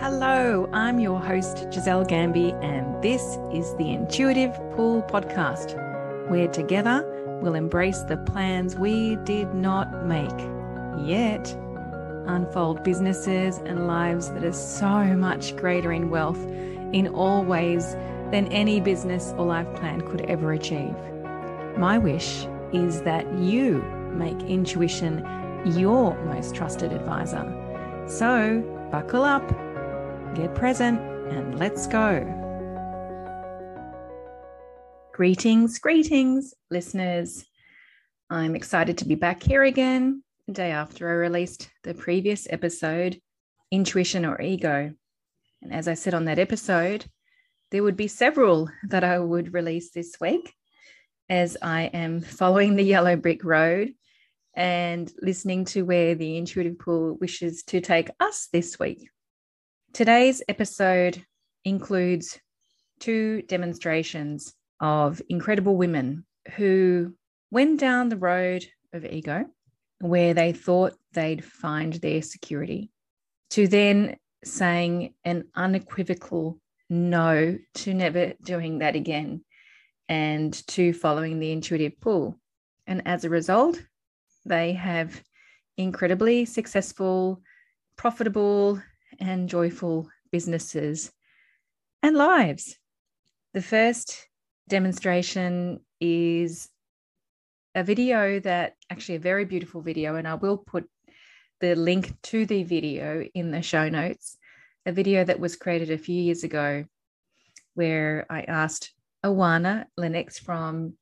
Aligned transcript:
Hello, 0.00 0.68
I'm 0.72 0.98
your 0.98 1.20
host, 1.20 1.68
Giselle 1.72 2.04
Gamby, 2.04 2.52
and 2.64 3.00
this 3.00 3.38
is 3.52 3.74
the 3.76 3.90
Intuitive 3.90 4.52
Pull 4.74 5.02
Podcast, 5.04 5.78
where 6.28 6.48
together 6.48 7.38
we'll 7.40 7.54
embrace 7.54 8.00
the 8.02 8.16
plans 8.16 8.76
we 8.76 9.14
did 9.24 9.54
not 9.54 10.04
make 10.04 10.36
yet, 10.98 11.56
unfold 12.26 12.82
businesses 12.82 13.58
and 13.58 13.86
lives 13.86 14.30
that 14.32 14.44
are 14.44 14.52
so 14.52 15.04
much 15.16 15.54
greater 15.56 15.92
in 15.92 16.10
wealth 16.10 16.44
in 16.92 17.06
all 17.14 17.44
ways 17.44 17.94
than 18.32 18.48
any 18.50 18.80
business 18.80 19.32
or 19.38 19.46
life 19.46 19.72
plan 19.76 20.00
could 20.00 20.22
ever 20.22 20.52
achieve. 20.52 20.96
My 21.78 21.98
wish 21.98 22.46
is 22.72 23.02
that 23.02 23.32
you 23.38 23.80
make 24.12 24.40
intuition 24.42 25.24
your 25.64 26.16
most 26.24 26.52
trusted 26.54 26.92
advisor. 26.92 27.44
So, 28.06 28.60
buckle 28.90 29.22
up 29.22 29.48
get 30.34 30.54
present, 30.54 31.00
and 31.30 31.58
let's 31.58 31.86
go. 31.86 32.22
Greetings, 35.12 35.78
greetings, 35.78 36.54
listeners. 36.70 37.44
I'm 38.30 38.56
excited 38.56 38.98
to 38.98 39.06
be 39.06 39.14
back 39.14 39.42
here 39.42 39.62
again, 39.62 40.24
the 40.48 40.54
day 40.54 40.72
after 40.72 41.08
I 41.08 41.12
released 41.12 41.70
the 41.84 41.94
previous 41.94 42.48
episode, 42.50 43.20
Intuition 43.70 44.24
or 44.24 44.40
Ego. 44.40 44.92
And 45.62 45.72
as 45.72 45.86
I 45.86 45.94
said 45.94 46.14
on 46.14 46.24
that 46.24 46.40
episode, 46.40 47.04
there 47.70 47.82
would 47.82 47.96
be 47.96 48.08
several 48.08 48.68
that 48.88 49.04
I 49.04 49.18
would 49.18 49.54
release 49.54 49.90
this 49.92 50.16
week 50.20 50.52
as 51.28 51.56
I 51.62 51.84
am 51.84 52.20
following 52.20 52.76
the 52.76 52.82
yellow 52.82 53.16
brick 53.16 53.44
road 53.44 53.94
and 54.56 55.10
listening 55.22 55.64
to 55.66 55.82
where 55.82 56.14
the 56.14 56.36
intuitive 56.36 56.78
pull 56.78 57.14
wishes 57.20 57.62
to 57.64 57.80
take 57.80 58.10
us 58.20 58.48
this 58.52 58.78
week. 58.78 59.08
Today's 59.94 60.42
episode 60.48 61.24
includes 61.64 62.40
two 62.98 63.42
demonstrations 63.42 64.52
of 64.80 65.22
incredible 65.28 65.76
women 65.76 66.26
who 66.56 67.14
went 67.52 67.78
down 67.78 68.08
the 68.08 68.16
road 68.16 68.66
of 68.92 69.04
ego 69.04 69.44
where 70.00 70.34
they 70.34 70.50
thought 70.50 70.94
they'd 71.12 71.44
find 71.44 71.92
their 71.92 72.22
security 72.22 72.90
to 73.50 73.68
then 73.68 74.16
saying 74.44 75.14
an 75.24 75.44
unequivocal 75.54 76.58
no 76.90 77.56
to 77.74 77.94
never 77.94 78.32
doing 78.42 78.78
that 78.78 78.96
again 78.96 79.44
and 80.08 80.52
to 80.66 80.92
following 80.92 81.38
the 81.38 81.52
intuitive 81.52 82.00
pull. 82.00 82.36
And 82.88 83.06
as 83.06 83.24
a 83.24 83.30
result, 83.30 83.80
they 84.44 84.72
have 84.72 85.22
incredibly 85.76 86.46
successful, 86.46 87.42
profitable, 87.96 88.82
and 89.20 89.48
joyful 89.48 90.08
businesses 90.30 91.12
and 92.02 92.16
lives. 92.16 92.76
The 93.54 93.62
first 93.62 94.28
demonstration 94.68 95.80
is 96.00 96.68
a 97.74 97.82
video 97.82 98.40
that 98.40 98.74
actually 98.90 99.16
a 99.16 99.20
very 99.20 99.44
beautiful 99.44 99.80
video, 99.80 100.16
and 100.16 100.26
I 100.26 100.34
will 100.34 100.58
put 100.58 100.88
the 101.60 101.74
link 101.74 102.20
to 102.22 102.46
the 102.46 102.62
video 102.62 103.24
in 103.34 103.50
the 103.50 103.62
show 103.62 103.88
notes. 103.88 104.36
A 104.86 104.92
video 104.92 105.24
that 105.24 105.40
was 105.40 105.56
created 105.56 105.90
a 105.90 105.98
few 105.98 106.20
years 106.20 106.44
ago 106.44 106.84
where 107.74 108.26
I 108.28 108.42
asked 108.42 108.92
Awana 109.24 109.86
Lennox 109.96 110.38
from 110.38 110.94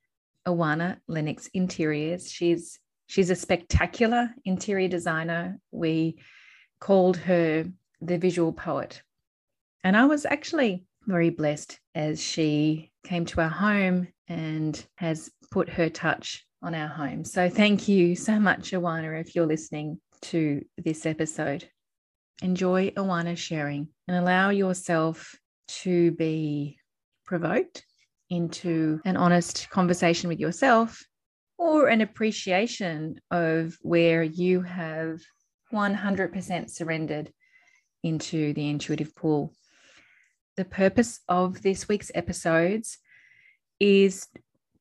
Awana 0.46 0.98
Lennox 1.08 1.48
Interiors. 1.52 2.30
She's 2.30 2.78
she's 3.06 3.30
a 3.30 3.36
spectacular 3.36 4.30
interior 4.44 4.88
designer. 4.88 5.58
We 5.70 6.18
called 6.80 7.16
her 7.16 7.64
the 8.02 8.18
visual 8.18 8.52
poet. 8.52 9.02
And 9.84 9.96
I 9.96 10.04
was 10.04 10.26
actually 10.26 10.84
very 11.06 11.30
blessed 11.30 11.78
as 11.94 12.22
she 12.22 12.92
came 13.04 13.24
to 13.26 13.40
our 13.40 13.48
home 13.48 14.08
and 14.28 14.84
has 14.96 15.30
put 15.50 15.68
her 15.70 15.88
touch 15.88 16.44
on 16.62 16.74
our 16.74 16.88
home. 16.88 17.24
So 17.24 17.48
thank 17.48 17.88
you 17.88 18.14
so 18.14 18.38
much, 18.38 18.70
Awana, 18.70 19.20
if 19.20 19.34
you're 19.34 19.46
listening 19.46 20.00
to 20.22 20.64
this 20.78 21.04
episode. 21.06 21.68
Enjoy 22.40 22.90
Awana 22.90 23.36
sharing 23.36 23.88
and 24.08 24.16
allow 24.16 24.50
yourself 24.50 25.34
to 25.68 26.12
be 26.12 26.78
provoked 27.24 27.84
into 28.30 29.00
an 29.04 29.16
honest 29.16 29.68
conversation 29.70 30.28
with 30.28 30.40
yourself 30.40 31.04
or 31.58 31.88
an 31.88 32.00
appreciation 32.00 33.20
of 33.30 33.76
where 33.82 34.22
you 34.22 34.62
have 34.62 35.20
100% 35.72 36.70
surrendered 36.70 37.32
into 38.02 38.52
the 38.54 38.68
intuitive 38.68 39.14
pull. 39.14 39.52
The 40.56 40.64
purpose 40.64 41.20
of 41.28 41.62
this 41.62 41.88
week's 41.88 42.10
episodes 42.14 42.98
is 43.80 44.26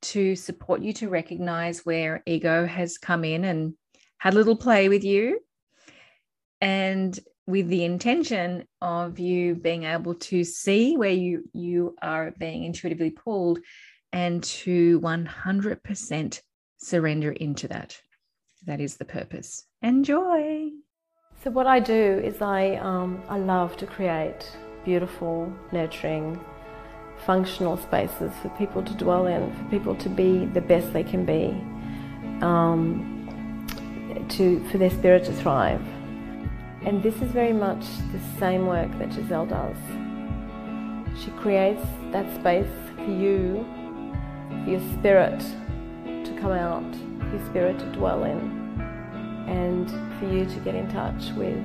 to 0.01 0.35
support 0.35 0.81
you 0.81 0.93
to 0.93 1.09
recognize 1.09 1.85
where 1.85 2.23
ego 2.25 2.65
has 2.65 2.97
come 2.97 3.23
in 3.23 3.45
and 3.45 3.73
had 4.17 4.33
a 4.33 4.37
little 4.37 4.55
play 4.55 4.89
with 4.89 5.03
you 5.03 5.39
and 6.59 7.19
with 7.47 7.67
the 7.67 7.83
intention 7.83 8.65
of 8.81 9.19
you 9.19 9.55
being 9.55 9.83
able 9.83 10.15
to 10.15 10.43
see 10.43 10.95
where 10.95 11.11
you 11.11 11.49
you 11.53 11.95
are 12.01 12.31
being 12.37 12.63
intuitively 12.63 13.09
pulled 13.09 13.59
and 14.13 14.43
to 14.43 14.99
100% 14.99 16.41
surrender 16.77 17.31
into 17.31 17.67
that. 17.67 17.97
That 18.65 18.81
is 18.81 18.97
the 18.97 19.05
purpose. 19.05 19.65
Enjoy 19.81 20.69
so 21.43 21.49
what 21.49 21.65
I 21.65 21.79
do 21.79 22.21
is 22.23 22.39
I, 22.39 22.75
um, 22.75 23.23
I 23.27 23.39
love 23.39 23.75
to 23.77 23.87
create 23.87 24.45
beautiful, 24.85 25.51
nurturing, 25.71 26.39
functional 27.25 27.77
spaces 27.77 28.31
for 28.43 28.49
people 28.49 28.83
to 28.83 28.93
dwell 28.93 29.25
in, 29.25 29.51
for 29.55 29.63
people 29.71 29.95
to 29.95 30.09
be 30.09 30.45
the 30.45 30.61
best 30.61 30.93
they 30.93 31.03
can 31.03 31.25
be, 31.25 31.47
um, 32.45 33.65
to, 34.29 34.63
for 34.69 34.77
their 34.77 34.91
spirit 34.91 35.23
to 35.25 35.33
thrive. 35.33 35.81
And 36.85 37.01
this 37.01 37.15
is 37.15 37.31
very 37.31 37.53
much 37.53 37.85
the 38.11 38.19
same 38.39 38.67
work 38.67 38.91
that 38.99 39.11
Giselle 39.11 39.47
does. 39.47 39.77
She 41.23 41.31
creates 41.31 41.83
that 42.11 42.31
space 42.35 42.69
for 42.95 43.11
you, 43.11 43.65
for 44.63 44.69
your 44.69 44.93
spirit 44.93 45.39
to 45.39 46.37
come 46.39 46.51
out, 46.51 46.83
your 47.33 47.43
spirit 47.47 47.79
to 47.79 47.85
dwell 47.93 48.25
in 48.25 48.60
and 49.47 49.89
for 50.19 50.25
you 50.25 50.45
to 50.45 50.59
get 50.61 50.75
in 50.75 50.89
touch 50.91 51.31
with 51.35 51.57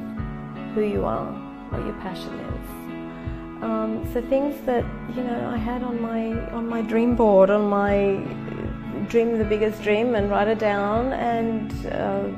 who 0.75 0.83
you 0.83 1.05
are, 1.05 1.33
what 1.71 1.85
your 1.85 1.95
passion 1.95 2.33
is. 2.41 2.87
Um, 3.63 4.07
so 4.13 4.21
things 4.21 4.55
that 4.67 4.85
you 5.15 5.23
know 5.23 5.49
I 5.49 5.57
had 5.57 5.83
on 5.83 6.01
my 6.01 6.39
on 6.51 6.69
my 6.69 6.83
dream 6.83 7.17
board, 7.17 7.49
on 7.49 7.69
my 7.71 8.23
dream 9.09 9.39
the 9.39 9.45
biggest 9.45 9.83
dream, 9.83 10.15
and 10.15 10.31
write 10.31 10.49
it 10.49 10.59
down, 10.59 11.15
and 11.15 11.73
uh, 11.87 12.29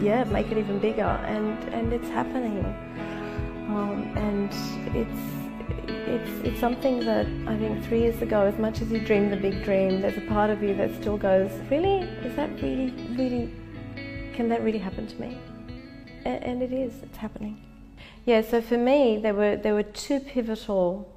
yeah, 0.00 0.24
make 0.24 0.50
it 0.50 0.58
even 0.58 0.78
bigger, 0.78 1.12
and 1.34 1.58
and 1.72 1.92
it's 1.94 2.08
happening, 2.10 2.62
um, 3.68 4.12
and 4.16 4.52
it's 4.94 5.40
it's 5.88 6.46
it's 6.46 6.60
something 6.60 7.00
that 7.00 7.26
I 7.46 7.56
think 7.56 7.82
three 7.86 8.00
years 8.00 8.20
ago, 8.20 8.42
as 8.42 8.58
much 8.58 8.82
as 8.82 8.90
you 8.90 9.00
dream 9.00 9.30
the 9.30 9.36
big 9.36 9.64
dream, 9.64 10.02
there's 10.02 10.18
a 10.18 10.26
part 10.28 10.50
of 10.50 10.62
you 10.62 10.74
that 10.74 10.94
still 11.00 11.16
goes, 11.16 11.50
really, 11.70 12.00
is 12.26 12.36
that 12.36 12.50
really 12.60 12.92
really 13.16 13.50
can 14.34 14.48
that 14.48 14.62
really 14.62 14.78
happen 14.78 15.06
to 15.06 15.20
me? 15.20 15.38
And 16.24 16.62
it 16.62 16.72
is, 16.72 17.02
it's 17.02 17.16
happening. 17.16 17.60
Yeah, 18.26 18.42
so 18.42 18.60
for 18.60 18.76
me, 18.76 19.18
there 19.18 19.34
were, 19.34 19.56
there 19.56 19.74
were 19.74 19.82
two 19.82 20.20
pivotal 20.20 21.10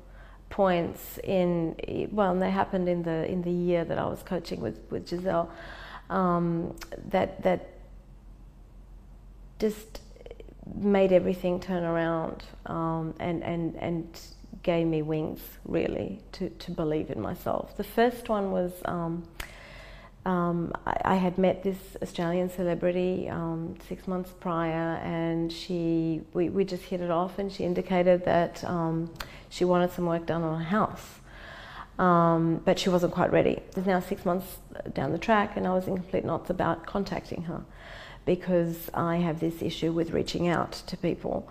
points 0.50 1.19
in, 1.24 1.75
well, 2.12 2.31
and 2.31 2.41
they 2.41 2.51
happened 2.51 2.88
in 2.88 3.03
the, 3.03 3.29
in 3.29 3.41
the 3.41 3.51
year 3.51 3.84
that 3.84 3.97
I 3.97 4.06
was 4.06 4.24
coaching 4.24 4.62
with, 4.62 4.79
with 4.90 5.07
Giselle, 5.09 5.51
um, 6.09 6.75
that, 7.09 7.44
that 7.44 7.69
just 9.59 10.00
made 10.75 11.12
everything 11.12 11.60
turn 11.60 11.83
around 11.83 12.44
um, 12.68 13.13
and, 13.19 13.44
and, 13.44 13.75
and 13.75 14.19
gave 14.62 14.88
me 14.88 15.01
wings, 15.01 15.42
really, 15.65 16.21
to, 16.33 16.50
to 16.50 16.71
believe 16.71 17.10
in 17.10 17.19
myself. 17.19 17.75
The 17.75 17.83
first 17.83 18.30
one 18.30 18.51
was 18.51 18.71
um, 18.86 19.27
um, 20.25 20.72
I, 20.86 20.98
I, 21.04 21.16
had 21.16 21.38
met 21.38 21.64
this 21.64 21.78
Australian 22.02 22.50
celebrity 22.50 23.28
um, 23.30 23.75
six 23.88 24.08
months 24.08 24.31
prior, 24.40 24.96
and 25.04 25.52
she 25.52 26.22
we, 26.34 26.50
we 26.50 26.64
just 26.64 26.84
hit 26.84 27.02
it 27.02 27.12
off, 27.12 27.40
and 27.40 27.52
she 27.52 27.66
indicated 27.66 28.24
that 28.25 28.64
um, 28.64 29.12
she 29.50 29.66
wanted 29.66 29.92
some 29.92 30.06
work 30.06 30.25
done 30.25 30.44
on 30.44 30.60
her 30.60 30.70
house, 30.70 31.20
um, 32.00 32.62
but 32.64 32.80
she 32.80 32.90
wasn't 32.90 33.14
quite 33.14 33.31
ready. 33.34 33.62
It's 33.75 33.86
now 33.86 34.00
six 34.00 34.24
months 34.24 34.60
down 34.94 35.12
the 35.12 35.18
track, 35.18 35.58
and 35.58 35.68
I 35.68 35.74
was 35.74 35.88
in 35.88 35.96
complete 35.96 36.24
knots 36.24 36.50
about 36.50 36.86
contacting 36.86 37.44
her 37.44 37.66
because 38.25 38.90
I 38.94 39.18
have 39.18 39.42
this 39.42 39.62
issue 39.62 39.92
with 39.92 40.12
reaching 40.12 40.48
out 40.48 40.72
to 40.88 40.96
people. 40.96 41.50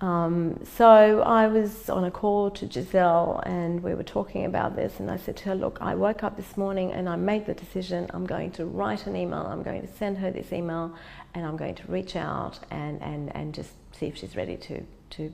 Um, 0.00 0.60
so 0.76 1.22
I 1.22 1.46
was 1.46 1.88
on 1.88 2.04
a 2.04 2.10
call 2.10 2.50
to 2.50 2.70
Giselle 2.70 3.42
and 3.46 3.82
we 3.82 3.94
were 3.94 4.02
talking 4.02 4.44
about 4.44 4.76
this 4.76 5.00
and 5.00 5.10
I 5.10 5.16
said 5.16 5.36
to 5.38 5.44
her, 5.50 5.54
look, 5.54 5.78
I 5.80 5.94
woke 5.94 6.22
up 6.22 6.36
this 6.36 6.56
morning 6.56 6.92
and 6.92 7.08
I 7.08 7.16
made 7.16 7.46
the 7.46 7.54
decision 7.54 8.10
I'm 8.12 8.26
going 8.26 8.50
to 8.52 8.66
write 8.66 9.06
an 9.06 9.16
email, 9.16 9.46
I'm 9.46 9.62
going 9.62 9.80
to 9.80 9.88
send 9.88 10.18
her 10.18 10.30
this 10.30 10.52
email 10.52 10.94
and 11.34 11.46
I'm 11.46 11.56
going 11.56 11.76
to 11.76 11.90
reach 11.90 12.16
out 12.16 12.58
and, 12.70 13.00
and, 13.02 13.34
and 13.34 13.54
just 13.54 13.70
see 13.92 14.06
if 14.06 14.16
she's 14.16 14.36
ready 14.36 14.56
to, 14.56 14.84
to 15.10 15.32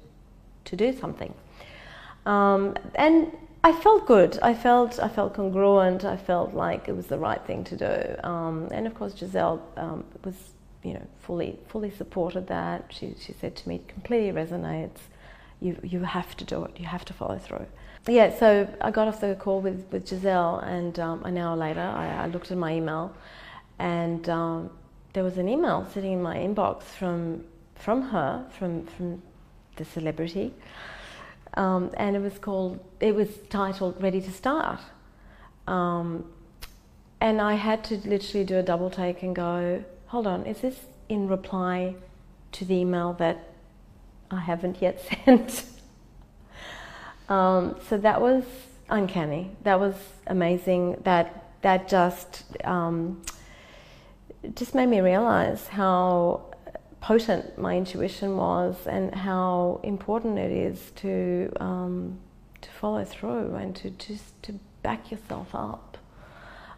to 0.64 0.76
do 0.76 0.96
something. 0.96 1.34
Um, 2.26 2.76
and 2.94 3.32
I 3.62 3.72
felt 3.72 4.06
good. 4.06 4.38
I 4.42 4.54
felt 4.54 4.98
I 5.00 5.08
felt 5.08 5.34
congruent. 5.34 6.04
I 6.04 6.16
felt 6.16 6.54
like 6.54 6.88
it 6.88 6.96
was 6.96 7.06
the 7.06 7.18
right 7.18 7.44
thing 7.46 7.64
to 7.64 7.76
do. 7.76 8.28
Um, 8.28 8.68
and 8.70 8.86
of 8.86 8.94
course, 8.94 9.16
Giselle 9.16 9.62
um, 9.76 10.04
was, 10.24 10.34
you 10.82 10.94
know, 10.94 11.06
fully 11.20 11.58
fully 11.68 11.90
supported 11.90 12.46
that. 12.48 12.86
She 12.90 13.14
she 13.18 13.34
said 13.40 13.56
to 13.56 13.68
me, 13.68 13.76
it 13.76 13.88
completely 13.88 14.32
resonates. 14.32 15.00
You 15.60 15.78
you 15.82 16.00
have 16.00 16.36
to 16.38 16.44
do 16.44 16.64
it. 16.64 16.78
You 16.78 16.86
have 16.86 17.04
to 17.06 17.12
follow 17.12 17.38
through. 17.38 17.66
Yeah. 18.06 18.36
So 18.38 18.68
I 18.80 18.90
got 18.90 19.08
off 19.08 19.20
the 19.20 19.34
call 19.34 19.60
with 19.60 19.86
with 19.90 20.08
Giselle, 20.08 20.58
and 20.58 20.98
um, 20.98 21.24
an 21.24 21.36
hour 21.36 21.56
later, 21.56 21.80
I, 21.80 22.24
I, 22.24 22.26
looked 22.26 22.50
at 22.50 22.58
my 22.58 22.74
email, 22.74 23.14
and 23.78 24.28
um, 24.28 24.70
there 25.12 25.24
was 25.24 25.36
an 25.38 25.48
email 25.48 25.86
sitting 25.92 26.12
in 26.12 26.22
my 26.22 26.36
inbox 26.36 26.82
from 26.82 27.44
from 27.74 28.02
her 28.02 28.46
from 28.58 28.86
from 28.86 29.22
the 29.76 29.84
celebrity 29.84 30.52
um, 31.54 31.90
and 31.96 32.16
it 32.16 32.20
was 32.20 32.38
called, 32.38 32.78
it 33.00 33.14
was 33.14 33.28
titled 33.48 34.00
Ready 34.02 34.20
to 34.20 34.30
Start. 34.30 34.80
Um, 35.66 36.30
and 37.20 37.40
I 37.40 37.54
had 37.54 37.84
to 37.84 37.96
literally 38.08 38.44
do 38.44 38.56
a 38.56 38.62
double 38.62 38.90
take 38.90 39.22
and 39.22 39.34
go, 39.34 39.84
hold 40.10 40.26
on, 40.26 40.44
is 40.44 40.60
this 40.60 40.76
in 41.08 41.28
reply 41.28 41.94
to 42.50 42.64
the 42.64 42.74
email 42.74 43.12
that 43.14 43.48
I 44.28 44.40
haven't 44.40 44.82
yet 44.82 45.00
sent? 45.24 45.64
um, 47.28 47.76
so 47.88 47.96
that 47.96 48.20
was 48.20 48.44
uncanny. 48.88 49.56
That 49.62 49.78
was 49.78 49.94
amazing. 50.26 50.96
That 51.04 51.46
that 51.62 51.88
just 51.88 52.44
um, 52.64 53.22
just 54.56 54.74
made 54.74 54.88
me 54.88 55.00
realize 55.00 55.68
how 55.68 56.40
potent 57.00 57.56
my 57.56 57.76
intuition 57.76 58.36
was 58.36 58.86
and 58.86 59.14
how 59.14 59.80
important 59.84 60.38
it 60.38 60.50
is 60.50 60.90
to 60.96 61.52
um, 61.60 62.18
to 62.62 62.68
follow 62.70 63.04
through 63.04 63.54
and 63.54 63.76
to 63.76 63.90
just 63.90 64.42
to 64.42 64.58
back 64.82 65.12
yourself 65.12 65.54
up. 65.54 65.98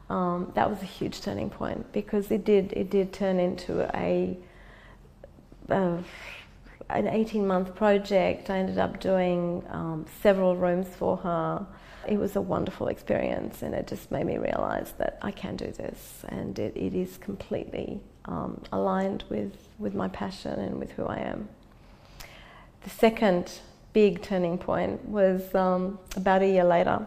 Um, 0.09 0.53
that 0.55 0.69
was 0.69 0.83
a 0.83 0.87
huge 0.87 1.21
turning 1.23 1.49
point 1.49 1.91
because 1.93 2.31
it 2.31 2.45
did 2.45 2.73
it 2.75 2.91
did 2.91 3.13
turn 3.13 3.41
into 3.41 3.89
a, 3.97 4.37
an 5.69 6.05
18 6.91 7.47
month 7.47 7.75
project. 7.75 8.51
I 8.51 8.59
ended 8.59 8.79
up 8.79 9.01
doing 9.01 9.65
um, 9.71 10.07
several 10.21 10.57
rooms 10.57 10.89
for 10.89 11.17
her. 11.19 11.67
It 12.07 12.19
was 12.19 12.37
a 12.37 12.41
wonderful 12.41 12.89
experience 12.89 13.63
and 13.63 13.75
it 13.75 13.87
just 13.87 14.11
made 14.11 14.27
me 14.27 14.37
realize 14.37 14.93
that 14.99 15.19
I 15.23 15.31
can 15.31 15.57
do 15.57 15.71
this 15.71 16.25
and 16.29 16.59
it, 16.59 16.77
it 16.77 16.95
is 16.95 17.17
completely 17.17 18.01
um, 18.25 18.61
aligned 18.73 19.25
with, 19.29 19.57
with 19.79 19.95
my 19.95 20.09
passion 20.09 20.59
and 20.59 20.79
with 20.79 20.91
who 20.93 21.07
I 21.07 21.19
am. 21.19 21.49
The 22.83 22.91
second 22.91 23.61
big 23.93 24.23
turning 24.23 24.59
point 24.59 25.05
was 25.05 25.55
um, 25.55 25.99
about 26.17 26.43
a 26.43 26.47
year 26.47 26.65
later, 26.65 27.07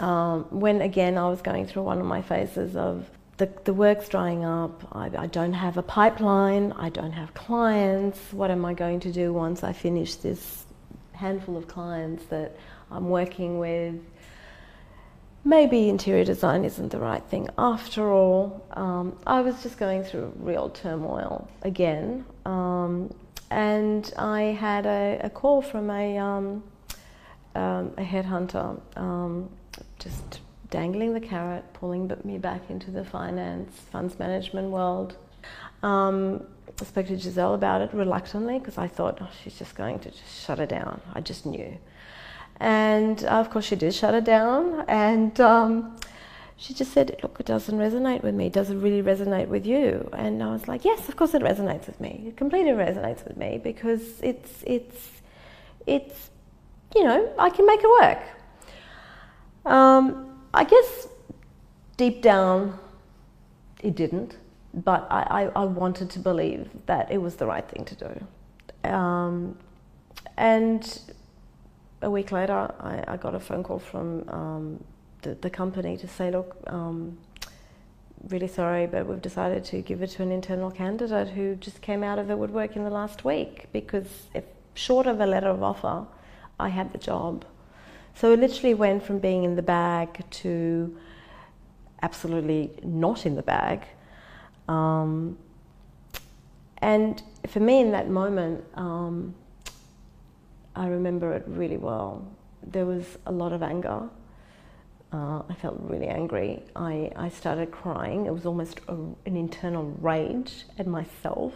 um, 0.00 0.44
when 0.50 0.80
again 0.80 1.18
I 1.18 1.28
was 1.28 1.42
going 1.42 1.66
through 1.66 1.82
one 1.82 2.00
of 2.00 2.06
my 2.06 2.22
phases 2.22 2.76
of 2.76 3.08
the, 3.36 3.48
the 3.64 3.74
work's 3.74 4.08
drying 4.08 4.44
up, 4.44 4.86
I, 4.92 5.10
I 5.16 5.26
don't 5.26 5.54
have 5.54 5.76
a 5.76 5.82
pipeline, 5.82 6.72
I 6.72 6.88
don't 6.88 7.12
have 7.12 7.34
clients. 7.34 8.18
What 8.32 8.50
am 8.50 8.64
I 8.64 8.74
going 8.74 9.00
to 9.00 9.12
do 9.12 9.32
once 9.32 9.64
I 9.64 9.72
finish 9.72 10.14
this 10.16 10.64
handful 11.12 11.56
of 11.56 11.66
clients 11.66 12.24
that 12.26 12.56
I'm 12.90 13.08
working 13.08 13.58
with? 13.58 14.00
maybe 15.44 15.88
interior 15.90 16.24
design 16.24 16.64
isn't 16.64 16.90
the 16.90 16.98
right 16.98 17.22
thing 17.24 17.48
after 17.58 18.10
all. 18.10 18.64
Um, 18.72 19.16
I 19.26 19.42
was 19.42 19.62
just 19.62 19.78
going 19.78 20.02
through 20.02 20.32
real 20.38 20.70
turmoil 20.70 21.48
again, 21.62 22.24
um, 22.46 23.12
and 23.50 24.12
I 24.16 24.42
had 24.42 24.86
a, 24.86 25.20
a 25.22 25.30
call 25.30 25.62
from 25.62 25.90
a, 25.90 26.18
um, 26.18 26.64
um 27.54 27.92
a 27.98 28.04
headhunter, 28.04 28.80
um, 28.96 29.50
just 30.04 30.40
dangling 30.70 31.14
the 31.14 31.20
carrot, 31.20 31.64
pulling 31.72 32.10
me 32.24 32.38
back 32.38 32.68
into 32.68 32.90
the 32.90 33.04
finance, 33.04 33.72
funds 33.90 34.18
management 34.18 34.70
world. 34.70 35.16
Um, 35.82 36.46
I 36.80 36.84
spoke 36.84 37.06
to 37.06 37.18
Giselle 37.18 37.54
about 37.54 37.80
it 37.80 37.90
reluctantly 37.92 38.58
because 38.58 38.78
I 38.78 38.88
thought 38.88 39.18
oh, 39.20 39.28
she's 39.42 39.58
just 39.58 39.74
going 39.74 39.98
to 40.00 40.10
just 40.10 40.44
shut 40.44 40.60
it 40.60 40.68
down. 40.68 41.00
I 41.14 41.20
just 41.20 41.46
knew. 41.46 41.78
And 42.60 43.24
uh, 43.24 43.28
of 43.28 43.50
course, 43.50 43.64
she 43.64 43.76
did 43.76 43.94
shut 43.94 44.14
it 44.14 44.24
down. 44.24 44.84
And 44.88 45.38
um, 45.40 45.96
she 46.56 46.74
just 46.74 46.92
said, 46.92 47.16
Look, 47.22 47.38
it 47.40 47.46
doesn't 47.46 47.78
resonate 47.78 48.22
with 48.22 48.34
me. 48.34 48.48
Does 48.48 48.70
it 48.70 48.76
really 48.76 49.02
resonate 49.02 49.48
with 49.48 49.66
you? 49.66 50.08
And 50.12 50.42
I 50.42 50.52
was 50.52 50.68
like, 50.68 50.84
Yes, 50.84 51.08
of 51.08 51.16
course 51.16 51.34
it 51.34 51.42
resonates 51.42 51.86
with 51.86 52.00
me. 52.00 52.24
It 52.28 52.36
completely 52.36 52.72
resonates 52.72 53.26
with 53.26 53.36
me 53.36 53.60
because 53.62 54.20
it's, 54.22 54.62
it's, 54.66 55.10
it's, 55.86 56.30
you 56.94 57.04
know, 57.04 57.32
I 57.38 57.50
can 57.50 57.66
make 57.66 57.80
it 57.82 57.90
work. 58.02 58.22
Um, 59.64 60.26
I 60.52 60.64
guess 60.64 61.08
deep 61.96 62.22
down, 62.22 62.78
it 63.82 63.94
didn't, 63.94 64.36
but 64.72 65.06
I, 65.10 65.44
I, 65.54 65.62
I, 65.62 65.64
wanted 65.64 66.10
to 66.10 66.18
believe 66.18 66.68
that 66.86 67.10
it 67.10 67.18
was 67.18 67.36
the 67.36 67.46
right 67.46 67.66
thing 67.66 67.84
to 67.86 67.94
do. 67.94 68.88
Um, 68.88 69.56
and 70.36 71.00
a 72.02 72.10
week 72.10 72.32
later, 72.32 72.72
I, 72.80 73.04
I 73.08 73.16
got 73.16 73.34
a 73.34 73.40
phone 73.40 73.62
call 73.62 73.78
from 73.78 74.28
um, 74.28 74.84
the, 75.22 75.34
the, 75.34 75.50
company 75.50 75.96
to 75.96 76.08
say, 76.08 76.30
look, 76.30 76.56
um, 76.66 77.16
really 78.28 78.48
sorry, 78.48 78.86
but 78.86 79.06
we've 79.06 79.22
decided 79.22 79.64
to 79.66 79.80
give 79.80 80.02
it 80.02 80.10
to 80.10 80.22
an 80.22 80.32
internal 80.32 80.70
candidate 80.70 81.28
who 81.28 81.54
just 81.56 81.80
came 81.80 82.02
out 82.02 82.18
of 82.18 82.26
the 82.26 82.36
woodwork 82.36 82.76
in 82.76 82.84
the 82.84 82.90
last 82.90 83.24
week 83.24 83.66
because 83.72 84.26
if 84.34 84.44
short 84.74 85.06
of 85.06 85.20
a 85.20 85.26
letter 85.26 85.48
of 85.48 85.62
offer, 85.62 86.04
I 86.58 86.68
had 86.68 86.92
the 86.92 86.98
job. 86.98 87.44
So 88.14 88.32
it 88.32 88.38
literally 88.38 88.74
went 88.74 89.02
from 89.02 89.18
being 89.18 89.44
in 89.44 89.56
the 89.56 89.62
bag 89.62 90.24
to 90.42 90.96
absolutely 92.02 92.70
not 92.84 93.26
in 93.26 93.34
the 93.34 93.42
bag. 93.42 93.84
Um, 94.68 95.36
and 96.78 97.22
for 97.48 97.60
me, 97.60 97.80
in 97.80 97.90
that 97.92 98.08
moment, 98.08 98.64
um, 98.74 99.34
I 100.76 100.86
remember 100.86 101.32
it 101.32 101.44
really 101.46 101.76
well. 101.76 102.26
There 102.62 102.86
was 102.86 103.18
a 103.26 103.32
lot 103.32 103.52
of 103.52 103.62
anger. 103.62 104.08
Uh, 105.12 105.42
I 105.48 105.54
felt 105.54 105.76
really 105.80 106.08
angry. 106.08 106.62
I, 106.76 107.10
I 107.16 107.28
started 107.28 107.70
crying. 107.70 108.26
It 108.26 108.32
was 108.32 108.46
almost 108.46 108.80
a, 108.88 108.92
an 108.92 109.36
internal 109.36 109.96
rage 110.00 110.64
at 110.78 110.86
myself 110.86 111.54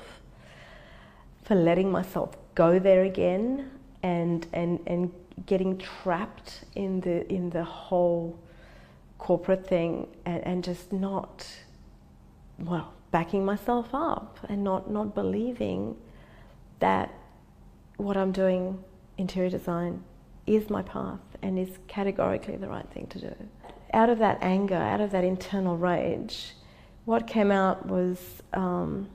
for 1.43 1.55
letting 1.55 1.91
myself 1.91 2.37
go 2.55 2.79
there 2.79 3.05
again 3.05 3.71
and, 4.03 4.47
and, 4.53 4.81
and 4.87 5.13
getting 5.47 5.79
trapped 5.79 6.65
in 6.75 7.01
the, 7.01 7.31
in 7.33 7.51
the 7.51 7.65
whole 7.65 8.39
corporate 9.19 9.67
thing 9.67 10.09
and, 10.25 10.45
and 10.47 10.65
just 10.65 10.93
not, 10.93 11.47
well, 12.59 12.93
backing 13.11 13.45
myself 13.45 13.89
up 13.93 14.39
and 14.49 14.63
not, 14.63 14.91
not 14.91 15.15
believing 15.15 15.97
that 16.79 17.13
what 17.97 18.17
I'm 18.17 18.33
doing 18.33 18.83
interior 19.17 19.51
design 19.51 20.03
is 20.47 20.71
my 20.71 20.83
path 20.83 21.21
and 21.43 21.59
is 21.59 21.79
categorically 21.89 22.57
the 22.57 22.69
right 22.69 22.89
thing 22.91 23.07
to 23.09 23.21
do. 23.21 23.35
Out 23.93 24.11
of 24.11 24.19
that 24.19 24.39
anger, 24.41 24.77
out 24.77 25.01
of 25.01 25.11
that 25.11 25.25
internal 25.25 25.77
rage, 25.77 26.55
what 27.05 27.27
came 27.27 27.51
out 27.51 27.87
was 27.87 28.19
um, 28.53 29.09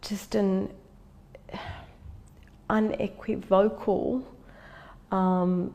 just 0.00 0.34
an 0.34 0.70
unequivocal 2.68 4.26
um, 5.10 5.74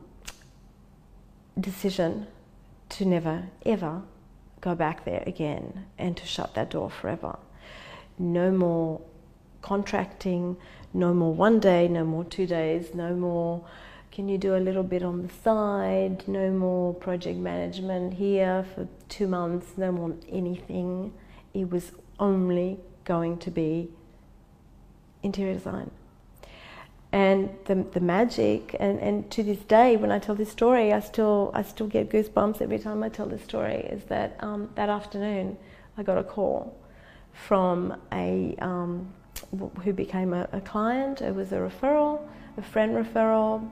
decision 1.58 2.26
to 2.90 3.04
never, 3.04 3.48
ever 3.64 4.02
go 4.60 4.74
back 4.74 5.04
there 5.04 5.22
again 5.26 5.86
and 5.98 6.16
to 6.16 6.26
shut 6.26 6.54
that 6.54 6.70
door 6.70 6.90
forever. 6.90 7.38
No 8.18 8.50
more 8.50 9.00
contracting, 9.62 10.56
no 10.92 11.14
more 11.14 11.32
one 11.32 11.60
day, 11.60 11.88
no 11.88 12.04
more 12.04 12.24
two 12.24 12.46
days, 12.46 12.94
no 12.94 13.14
more 13.14 13.64
can 14.12 14.28
you 14.28 14.36
do 14.36 14.54
a 14.54 14.58
little 14.58 14.82
bit 14.82 15.02
on 15.02 15.22
the 15.26 15.32
side, 15.42 16.28
no 16.28 16.50
more 16.50 16.92
project 16.92 17.38
management 17.38 18.12
here 18.12 18.64
for 18.74 18.86
two 19.08 19.26
months, 19.26 19.78
no 19.78 19.90
more 19.90 20.14
anything. 20.30 21.14
It 21.54 21.70
was 21.70 21.92
only 22.20 22.78
going 23.04 23.38
to 23.38 23.50
be 23.50 23.88
interior 25.22 25.54
design. 25.54 25.90
And 27.12 27.50
the, 27.66 27.74
the 27.74 28.00
magic, 28.00 28.74
and, 28.80 28.98
and 28.98 29.30
to 29.32 29.42
this 29.42 29.58
day, 29.58 29.96
when 29.96 30.10
I 30.10 30.18
tell 30.18 30.34
this 30.34 30.50
story, 30.50 30.94
I 30.94 31.00
still, 31.00 31.50
I 31.52 31.62
still 31.62 31.86
get 31.86 32.08
goosebumps 32.08 32.62
every 32.62 32.78
time 32.78 33.02
I 33.02 33.10
tell 33.10 33.26
this 33.26 33.42
story, 33.42 33.86
is 33.90 34.04
that 34.04 34.36
um, 34.40 34.70
that 34.76 34.88
afternoon 34.88 35.58
I 35.98 36.02
got 36.02 36.16
a 36.16 36.24
call 36.24 36.74
from 37.32 38.00
a 38.12 38.56
um, 38.60 39.12
who 39.82 39.92
became 39.92 40.32
a, 40.32 40.48
a 40.52 40.60
client. 40.62 41.20
It 41.20 41.34
was 41.34 41.52
a 41.52 41.56
referral, 41.56 42.20
a 42.56 42.62
friend 42.62 42.94
referral 42.94 43.68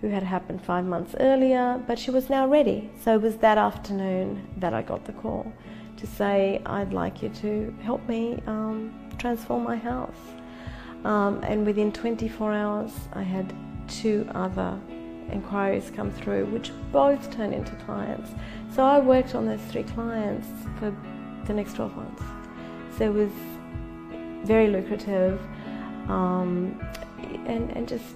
who 0.00 0.08
had 0.08 0.22
happened 0.24 0.60
five 0.62 0.84
months 0.84 1.14
earlier, 1.20 1.80
but 1.86 1.98
she 1.98 2.10
was 2.10 2.28
now 2.28 2.46
ready. 2.46 2.90
So 3.02 3.14
it 3.14 3.22
was 3.22 3.36
that 3.36 3.56
afternoon 3.56 4.46
that 4.58 4.74
I 4.74 4.82
got 4.82 5.04
the 5.04 5.12
call 5.12 5.50
to 5.96 6.06
say, 6.06 6.60
I'd 6.66 6.92
like 6.92 7.22
you 7.22 7.28
to 7.28 7.74
help 7.82 8.06
me 8.08 8.42
um, 8.46 8.92
transform 9.16 9.62
my 9.62 9.76
house. 9.76 10.18
Um, 11.04 11.40
and 11.42 11.66
within 11.66 11.92
24 11.92 12.52
hours, 12.52 12.92
I 13.12 13.22
had 13.22 13.52
two 13.88 14.26
other 14.34 14.78
inquiries 15.30 15.90
come 15.94 16.10
through, 16.10 16.46
which 16.46 16.72
both 16.92 17.30
turned 17.30 17.54
into 17.54 17.72
clients. 17.84 18.30
So 18.74 18.84
I 18.84 19.00
worked 19.00 19.34
on 19.34 19.46
those 19.46 19.60
three 19.70 19.82
clients 19.82 20.46
for 20.78 20.94
the 21.46 21.52
next 21.52 21.74
12 21.74 21.96
months. 21.96 22.22
So 22.96 23.04
it 23.04 23.12
was 23.12 23.30
very 24.44 24.68
lucrative. 24.68 25.40
Um, 26.08 26.80
and, 27.46 27.70
and 27.70 27.88
just, 27.88 28.14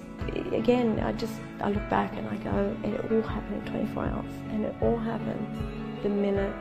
again, 0.51 0.99
I 0.99 1.11
just, 1.13 1.33
I 1.61 1.69
look 1.69 1.87
back 1.89 2.15
and 2.15 2.27
I 2.27 2.37
go, 2.37 2.75
and 2.83 2.95
it 2.95 3.11
all 3.11 3.21
happened 3.21 3.67
in 3.67 3.71
24 3.73 4.05
hours. 4.05 4.31
And 4.51 4.65
it 4.65 4.75
all 4.81 4.97
happened 4.97 5.99
the 6.03 6.09
minute 6.09 6.55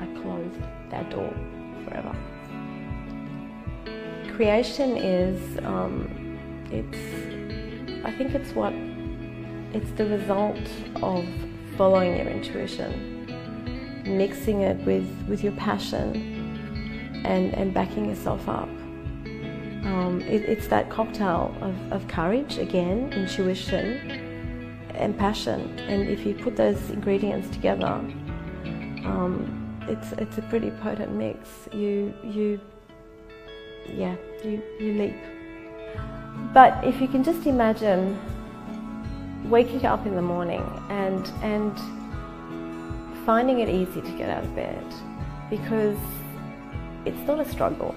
I 0.00 0.06
closed 0.22 0.60
that 0.90 1.10
door 1.10 1.32
forever. 1.84 2.14
Creation 4.38 4.96
is, 4.96 5.58
um, 5.64 6.38
it's, 6.70 8.04
I 8.06 8.12
think 8.12 8.36
it's 8.36 8.52
what, 8.52 8.72
it's 9.72 9.90
the 9.98 10.06
result 10.06 10.60
of 11.02 11.26
following 11.76 12.16
your 12.16 12.28
intuition, 12.28 13.26
mixing 14.06 14.60
it 14.60 14.76
with, 14.86 15.08
with 15.26 15.42
your 15.42 15.54
passion 15.54 16.14
and, 17.24 17.52
and 17.52 17.74
backing 17.74 18.08
yourself 18.08 18.48
up. 18.48 18.68
Um, 18.68 20.22
it, 20.24 20.42
it's 20.42 20.68
that 20.68 20.88
cocktail 20.88 21.52
of, 21.60 21.92
of 21.92 22.06
courage, 22.06 22.58
again, 22.58 23.12
intuition, 23.12 24.78
and 24.94 25.18
passion. 25.18 25.76
And 25.80 26.08
if 26.08 26.24
you 26.24 26.34
put 26.34 26.54
those 26.54 26.90
ingredients 26.90 27.50
together, 27.50 27.86
um, 29.04 29.84
it's 29.88 30.12
it's 30.12 30.38
a 30.38 30.42
pretty 30.42 30.70
potent 30.70 31.12
mix. 31.12 31.48
You 31.72 32.14
you 32.22 32.60
yeah 33.96 34.16
you 34.44 34.62
you 34.78 34.92
leap. 34.94 35.16
But 36.54 36.84
if 36.84 37.00
you 37.00 37.08
can 37.08 37.24
just 37.24 37.46
imagine 37.46 38.18
waking 39.44 39.84
up 39.86 40.06
in 40.06 40.14
the 40.14 40.22
morning 40.22 40.62
and 40.88 41.26
and 41.42 41.76
finding 43.24 43.60
it 43.60 43.68
easy 43.68 44.00
to 44.00 44.10
get 44.18 44.30
out 44.30 44.44
of 44.44 44.54
bed 44.54 44.84
because 45.50 45.98
it's 47.04 47.26
not 47.26 47.40
a 47.40 47.48
struggle. 47.48 47.94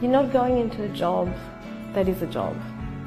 You're 0.00 0.10
not 0.10 0.32
going 0.32 0.58
into 0.58 0.82
a 0.84 0.88
job 0.88 1.32
that 1.94 2.08
is 2.08 2.22
a 2.22 2.26
job, 2.26 2.56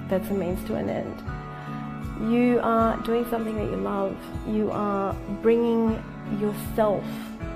that's 0.10 0.30
a 0.30 0.34
means 0.34 0.64
to 0.68 0.76
an 0.76 0.90
end. 0.90 2.32
You 2.32 2.60
are 2.64 2.98
doing 3.02 3.30
something 3.30 3.56
that 3.56 3.66
you 3.66 3.78
love. 3.78 4.16
You 4.48 4.72
are 4.72 5.14
bringing 5.42 6.02
yourself 6.40 7.04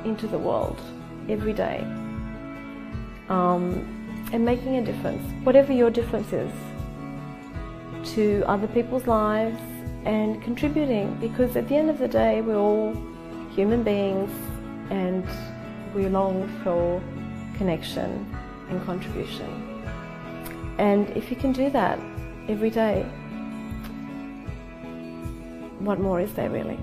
into 0.03 0.27
the 0.27 0.37
world 0.37 0.81
every 1.29 1.53
day 1.53 1.85
um, 3.29 3.98
and 4.31 4.45
making 4.45 4.77
a 4.77 4.81
difference, 4.83 5.23
whatever 5.43 5.73
your 5.73 5.89
difference 5.89 6.31
is, 6.33 6.51
to 8.13 8.43
other 8.47 8.67
people's 8.67 9.07
lives 9.07 9.59
and 10.05 10.41
contributing 10.41 11.15
because 11.19 11.55
at 11.55 11.67
the 11.67 11.75
end 11.75 11.89
of 11.89 11.99
the 11.99 12.07
day, 12.07 12.41
we're 12.41 12.57
all 12.57 12.95
human 13.55 13.83
beings 13.83 14.31
and 14.89 15.25
we 15.93 16.07
long 16.07 16.47
for 16.63 17.01
connection 17.57 18.25
and 18.69 18.83
contribution. 18.85 19.47
And 20.77 21.09
if 21.09 21.29
you 21.29 21.35
can 21.35 21.51
do 21.51 21.69
that 21.71 21.99
every 22.47 22.69
day, 22.69 23.03
what 25.79 25.99
more 25.99 26.19
is 26.21 26.33
there 26.33 26.49
really? 26.49 26.79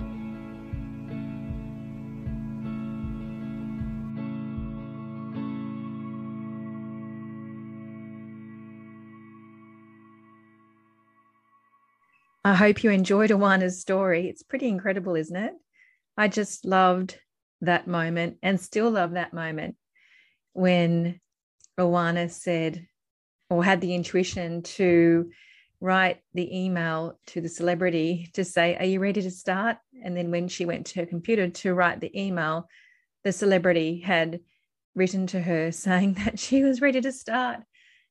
I 12.46 12.54
hope 12.54 12.84
you 12.84 12.90
enjoyed 12.90 13.30
Awana's 13.30 13.80
story. 13.80 14.28
It's 14.28 14.44
pretty 14.44 14.68
incredible, 14.68 15.16
isn't 15.16 15.34
it? 15.34 15.52
I 16.16 16.28
just 16.28 16.64
loved 16.64 17.18
that 17.62 17.88
moment 17.88 18.36
and 18.40 18.60
still 18.60 18.88
love 18.88 19.14
that 19.14 19.34
moment 19.34 19.74
when 20.52 21.18
Awana 21.76 22.30
said 22.30 22.86
or 23.50 23.64
had 23.64 23.80
the 23.80 23.96
intuition 23.96 24.62
to 24.62 25.28
write 25.80 26.20
the 26.34 26.56
email 26.56 27.18
to 27.26 27.40
the 27.40 27.48
celebrity 27.48 28.30
to 28.34 28.44
say, 28.44 28.76
Are 28.76 28.84
you 28.84 29.00
ready 29.00 29.22
to 29.22 29.30
start? 29.32 29.78
And 30.04 30.16
then 30.16 30.30
when 30.30 30.46
she 30.46 30.66
went 30.66 30.86
to 30.86 31.00
her 31.00 31.06
computer 31.06 31.48
to 31.48 31.74
write 31.74 31.98
the 31.98 32.16
email, 32.16 32.68
the 33.24 33.32
celebrity 33.32 33.98
had 33.98 34.38
written 34.94 35.26
to 35.26 35.40
her 35.40 35.72
saying 35.72 36.12
that 36.24 36.38
she 36.38 36.62
was 36.62 36.80
ready 36.80 37.00
to 37.00 37.10
start. 37.10 37.58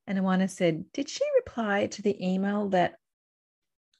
And 0.07 0.19
Awana 0.19 0.49
said, 0.49 0.91
Did 0.91 1.07
she 1.07 1.23
reply 1.37 1.87
to 1.87 2.01
the 2.01 2.21
email 2.21 2.67
that 2.71 2.95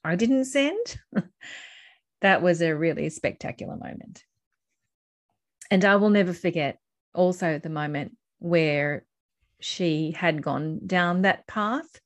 I 0.06 0.16
didn't 0.16 0.44
send? 0.46 1.00
that 2.20 2.42
was 2.42 2.62
a 2.62 2.76
really 2.76 3.10
spectacular 3.10 3.76
moment. 3.76 4.24
And 5.70 5.84
I 5.84 5.96
will 5.96 6.10
never 6.10 6.32
forget 6.32 6.78
also 7.14 7.58
the 7.58 7.68
moment 7.68 8.16
where 8.38 9.04
she 9.60 10.12
had 10.12 10.42
gone 10.42 10.80
down 10.86 11.22
that 11.22 11.46
path 11.46 12.00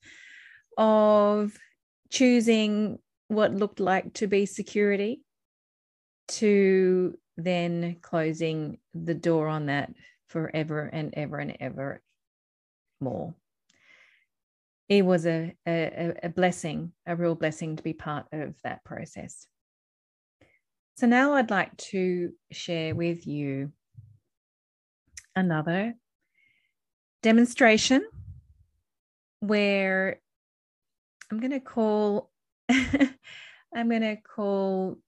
of 0.78 1.57
choosing 2.11 2.99
what 3.28 3.54
looked 3.54 3.80
like 3.80 4.14
to 4.14 4.26
be 4.26 4.47
security 4.47 5.23
to 6.28 7.19
then 7.37 7.97
closing 8.00 8.78
the 8.95 9.14
door 9.14 9.49
on 9.49 9.66
that 9.66 9.92
forever 10.28 10.88
and 10.92 11.12
ever 11.16 11.38
and 11.38 11.57
ever 11.61 12.00
more. 13.00 13.35
It 14.90 15.06
was 15.06 15.25
a, 15.25 15.54
a, 15.66 16.14
a 16.25 16.28
blessing, 16.28 16.92
a 17.06 17.14
real 17.14 17.37
blessing 17.37 17.76
to 17.76 17.82
be 17.82 17.92
part 17.92 18.26
of 18.32 18.56
that 18.64 18.85
process. 18.85 19.47
So 20.97 21.06
now 21.06 21.35
I'd 21.35 21.50
like 21.50 21.75
to 21.76 22.32
share 22.50 22.94
with 22.94 23.26
you 23.26 23.70
another 25.37 25.94
demonstration 27.23 28.04
where 29.38 30.20
I'm 31.30 31.38
going 31.38 31.52
to 31.52 31.61
call 31.61 32.30
I'm 32.68 33.88
going 33.88 34.02
to 34.02 34.16
call 34.16 34.99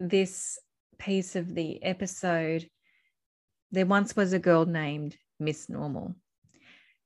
this 0.00 0.58
piece 0.98 1.36
of 1.36 1.54
the 1.54 1.82
episode 1.82 2.68
there 3.70 3.86
once 3.86 4.16
was 4.16 4.32
a 4.32 4.38
girl 4.38 4.64
named 4.64 5.16
Miss 5.38 5.68
Normal. 5.68 6.16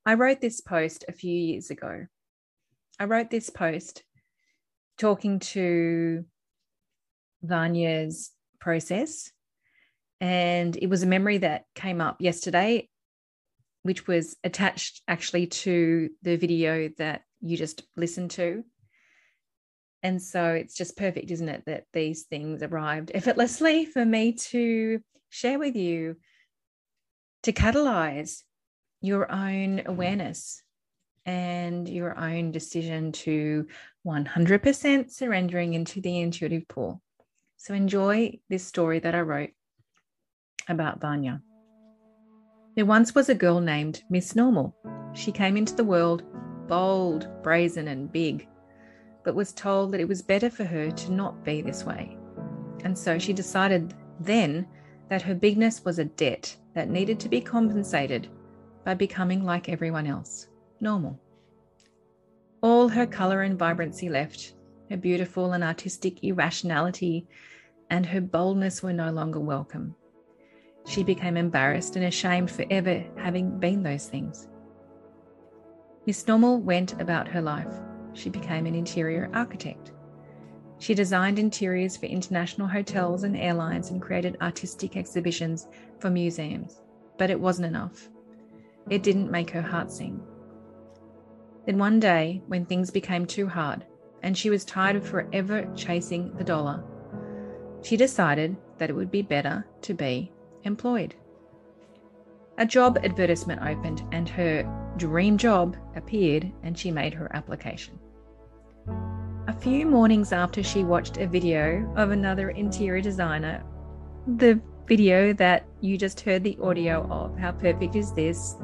I 0.05 0.15
wrote 0.15 0.41
this 0.41 0.59
post 0.59 1.05
a 1.07 1.13
few 1.13 1.33
years 1.33 1.69
ago. 1.69 2.07
I 2.99 3.05
wrote 3.05 3.29
this 3.29 3.49
post 3.49 4.03
talking 4.97 5.39
to 5.39 6.25
Vania's 7.43 8.31
process 8.59 9.31
and 10.21 10.77
it 10.77 10.87
was 10.87 11.03
a 11.03 11.07
memory 11.07 11.39
that 11.39 11.65
came 11.75 11.99
up 12.01 12.17
yesterday 12.19 12.89
which 13.83 14.07
was 14.07 14.37
attached 14.43 15.01
actually 15.07 15.47
to 15.47 16.09
the 16.21 16.37
video 16.37 16.89
that 16.97 17.21
you 17.41 17.57
just 17.57 17.83
listened 17.97 18.31
to. 18.31 18.63
And 20.01 20.21
so 20.21 20.53
it's 20.53 20.75
just 20.75 20.97
perfect, 20.97 21.31
isn't 21.31 21.49
it, 21.49 21.63
that 21.65 21.85
these 21.93 22.23
things 22.23 22.63
arrived 22.63 23.11
effortlessly 23.13 23.85
for 23.85 24.05
me 24.05 24.33
to 24.33 25.01
share 25.29 25.59
with 25.59 25.75
you 25.75 26.15
to 27.43 27.51
catalyze 27.51 28.43
your 29.03 29.29
own 29.29 29.81
awareness 29.85 30.63
and 31.25 31.87
your 31.89 32.17
own 32.17 32.51
decision 32.51 33.11
to 33.11 33.67
100% 34.07 35.11
surrendering 35.11 35.73
into 35.73 35.99
the 35.99 36.21
intuitive 36.21 36.65
pull. 36.69 37.01
So 37.57 37.73
enjoy 37.73 38.39
this 38.49 38.65
story 38.65 38.99
that 38.99 39.13
I 39.13 39.19
wrote 39.19 39.51
about 40.69 41.01
Vania. 41.01 41.41
There 42.75 42.85
once 42.85 43.13
was 43.13 43.27
a 43.27 43.35
girl 43.35 43.59
named 43.59 44.03
Miss 44.09 44.35
Normal. 44.37 44.73
She 45.13 45.31
came 45.33 45.57
into 45.57 45.75
the 45.75 45.83
world 45.83 46.23
bold, 46.69 47.27
brazen, 47.43 47.89
and 47.89 48.09
big, 48.09 48.47
but 49.25 49.35
was 49.35 49.51
told 49.51 49.91
that 49.91 49.99
it 49.99 50.07
was 50.07 50.21
better 50.21 50.49
for 50.49 50.63
her 50.63 50.89
to 50.89 51.11
not 51.11 51.43
be 51.43 51.61
this 51.61 51.83
way. 51.83 52.17
And 52.85 52.97
so 52.97 53.19
she 53.19 53.33
decided 53.33 53.93
then 54.21 54.65
that 55.09 55.21
her 55.21 55.35
bigness 55.35 55.83
was 55.83 55.99
a 55.99 56.05
debt 56.05 56.55
that 56.73 56.89
needed 56.89 57.19
to 57.19 57.29
be 57.29 57.41
compensated 57.41 58.29
by 58.83 58.93
becoming 58.93 59.43
like 59.43 59.69
everyone 59.69 60.07
else, 60.07 60.47
normal. 60.79 61.19
All 62.61 62.87
her 62.89 63.05
colour 63.05 63.41
and 63.41 63.57
vibrancy 63.57 64.09
left, 64.09 64.55
her 64.89 64.97
beautiful 64.97 65.53
and 65.53 65.63
artistic 65.63 66.23
irrationality 66.23 67.27
and 67.89 68.05
her 68.05 68.21
boldness 68.21 68.81
were 68.81 68.93
no 68.93 69.11
longer 69.11 69.39
welcome. 69.39 69.95
She 70.85 71.03
became 71.03 71.37
embarrassed 71.37 71.95
and 71.95 72.05
ashamed 72.05 72.51
for 72.51 72.65
ever 72.69 73.03
having 73.17 73.59
been 73.59 73.83
those 73.83 74.07
things. 74.07 74.47
Miss 76.05 76.27
Normal 76.27 76.59
went 76.59 76.99
about 76.99 77.27
her 77.27 77.41
life. 77.41 77.73
She 78.13 78.29
became 78.29 78.65
an 78.65 78.75
interior 78.75 79.29
architect. 79.33 79.93
She 80.79 80.93
designed 80.93 81.39
interiors 81.39 81.95
for 81.95 82.07
international 82.07 82.67
hotels 82.67 83.23
and 83.23 83.37
airlines 83.37 83.91
and 83.91 84.01
created 84.01 84.37
artistic 84.41 84.97
exhibitions 84.97 85.67
for 85.99 86.09
museums. 86.09 86.81
But 87.17 87.29
it 87.29 87.39
wasn't 87.39 87.67
enough. 87.67 88.09
It 88.89 89.03
didn't 89.03 89.31
make 89.31 89.49
her 89.51 89.61
heart 89.61 89.91
sing. 89.91 90.21
Then 91.65 91.77
one 91.77 91.99
day, 91.99 92.41
when 92.47 92.65
things 92.65 92.91
became 92.91 93.25
too 93.25 93.47
hard 93.47 93.85
and 94.21 94.37
she 94.37 94.49
was 94.49 94.65
tired 94.65 94.95
of 94.95 95.07
forever 95.07 95.67
chasing 95.75 96.33
the 96.35 96.43
dollar, 96.43 96.83
she 97.81 97.97
decided 97.97 98.55
that 98.77 98.89
it 98.89 98.93
would 98.93 99.11
be 99.11 99.21
better 99.21 99.65
to 99.81 99.93
be 99.93 100.31
employed. 100.63 101.15
A 102.57 102.65
job 102.65 102.99
advertisement 103.03 103.61
opened 103.61 104.03
and 104.11 104.29
her 104.29 104.63
dream 104.97 105.37
job 105.37 105.75
appeared 105.95 106.51
and 106.63 106.77
she 106.77 106.91
made 106.91 107.13
her 107.13 107.33
application. 107.35 107.99
A 109.47 109.53
few 109.53 109.85
mornings 109.85 110.31
after 110.31 110.63
she 110.63 110.83
watched 110.83 111.17
a 111.17 111.27
video 111.27 111.91
of 111.95 112.11
another 112.11 112.51
interior 112.51 113.01
designer, 113.01 113.63
the 114.37 114.61
video 114.87 115.33
that 115.33 115.65
you 115.81 115.97
just 115.97 116.21
heard 116.21 116.43
the 116.43 116.57
audio 116.61 117.07
of, 117.09 117.37
how 117.37 117.51
perfect 117.51 117.95
is 117.95 118.13
this? 118.13 118.55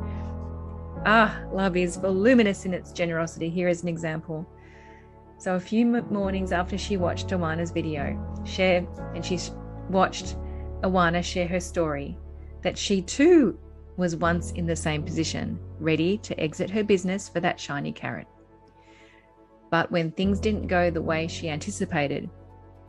Ah, 1.05 1.41
love 1.51 1.77
is 1.77 1.97
voluminous 1.97 2.65
in 2.65 2.73
its 2.73 2.91
generosity. 2.91 3.49
Here 3.49 3.69
is 3.69 3.83
an 3.83 3.89
example. 3.89 4.47
So, 5.37 5.55
a 5.55 5.59
few 5.59 5.85
mornings 5.85 6.51
after 6.51 6.77
she 6.77 6.97
watched 6.97 7.29
Awana's 7.29 7.71
video, 7.71 8.19
share 8.45 8.85
and 9.15 9.25
she 9.25 9.39
watched 9.89 10.35
Awana 10.81 11.23
share 11.23 11.47
her 11.47 11.59
story 11.59 12.17
that 12.61 12.77
she 12.77 13.01
too 13.01 13.57
was 13.95 14.15
once 14.15 14.51
in 14.51 14.65
the 14.65 14.75
same 14.75 15.03
position, 15.03 15.59
ready 15.79 16.17
to 16.19 16.37
exit 16.39 16.69
her 16.69 16.83
business 16.83 17.29
for 17.29 17.39
that 17.39 17.59
shiny 17.59 17.91
carrot. 17.91 18.27
But 19.71 19.91
when 19.91 20.11
things 20.11 20.39
didn't 20.39 20.67
go 20.67 20.89
the 20.89 21.01
way 21.01 21.27
she 21.27 21.49
anticipated, 21.49 22.29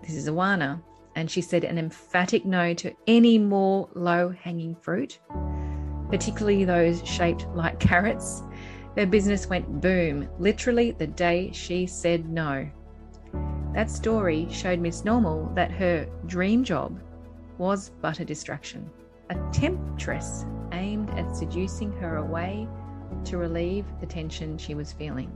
this 0.03 0.15
is 0.15 0.29
Awana, 0.29 0.83
and 1.17 1.31
she 1.31 1.41
said 1.41 1.65
an 1.65 1.79
emphatic 1.79 2.45
no 2.45 2.75
to 2.75 2.95
any 3.07 3.39
more 3.39 3.89
low 3.95 4.31
hanging 4.31 4.75
fruit, 4.75 5.19
particularly 6.09 6.65
those 6.65 7.07
shaped 7.07 7.47
like 7.55 7.79
carrots 7.81 8.43
her 8.97 9.07
business 9.07 9.47
went 9.47 9.81
boom 9.81 10.29
literally 10.39 10.91
the 10.91 11.07
day 11.07 11.51
she 11.53 11.87
said 11.87 12.29
no. 12.29 12.69
That 13.73 13.91
story 13.91 14.49
showed 14.51 14.81
Miss 14.81 15.05
Normal 15.05 15.51
that 15.55 15.71
her 15.71 16.09
dream 16.27 16.65
job 16.65 17.01
was 17.57 17.93
but 18.01 18.19
a 18.19 18.25
distraction, 18.25 18.91
a 19.31 19.37
temptress 19.53 20.45
aimed 20.73 21.11
at 21.11 21.37
seducing 21.37 21.93
her 21.93 22.17
away 22.17 22.67
to 23.25 23.39
relieve 23.39 23.87
the 24.01 24.07
tension 24.07 24.59
she 24.59 24.75
was 24.75 24.93
feeling. 24.93 25.31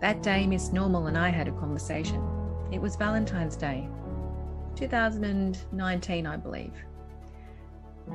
That 0.00 0.22
day, 0.22 0.46
Miss 0.46 0.72
Normal 0.72 1.06
and 1.06 1.16
I 1.16 1.30
had 1.30 1.48
a 1.48 1.52
conversation. 1.52 2.22
It 2.70 2.80
was 2.80 2.96
Valentine's 2.96 3.56
Day, 3.56 3.88
2019, 4.76 6.26
I 6.26 6.36
believe. 6.36 6.72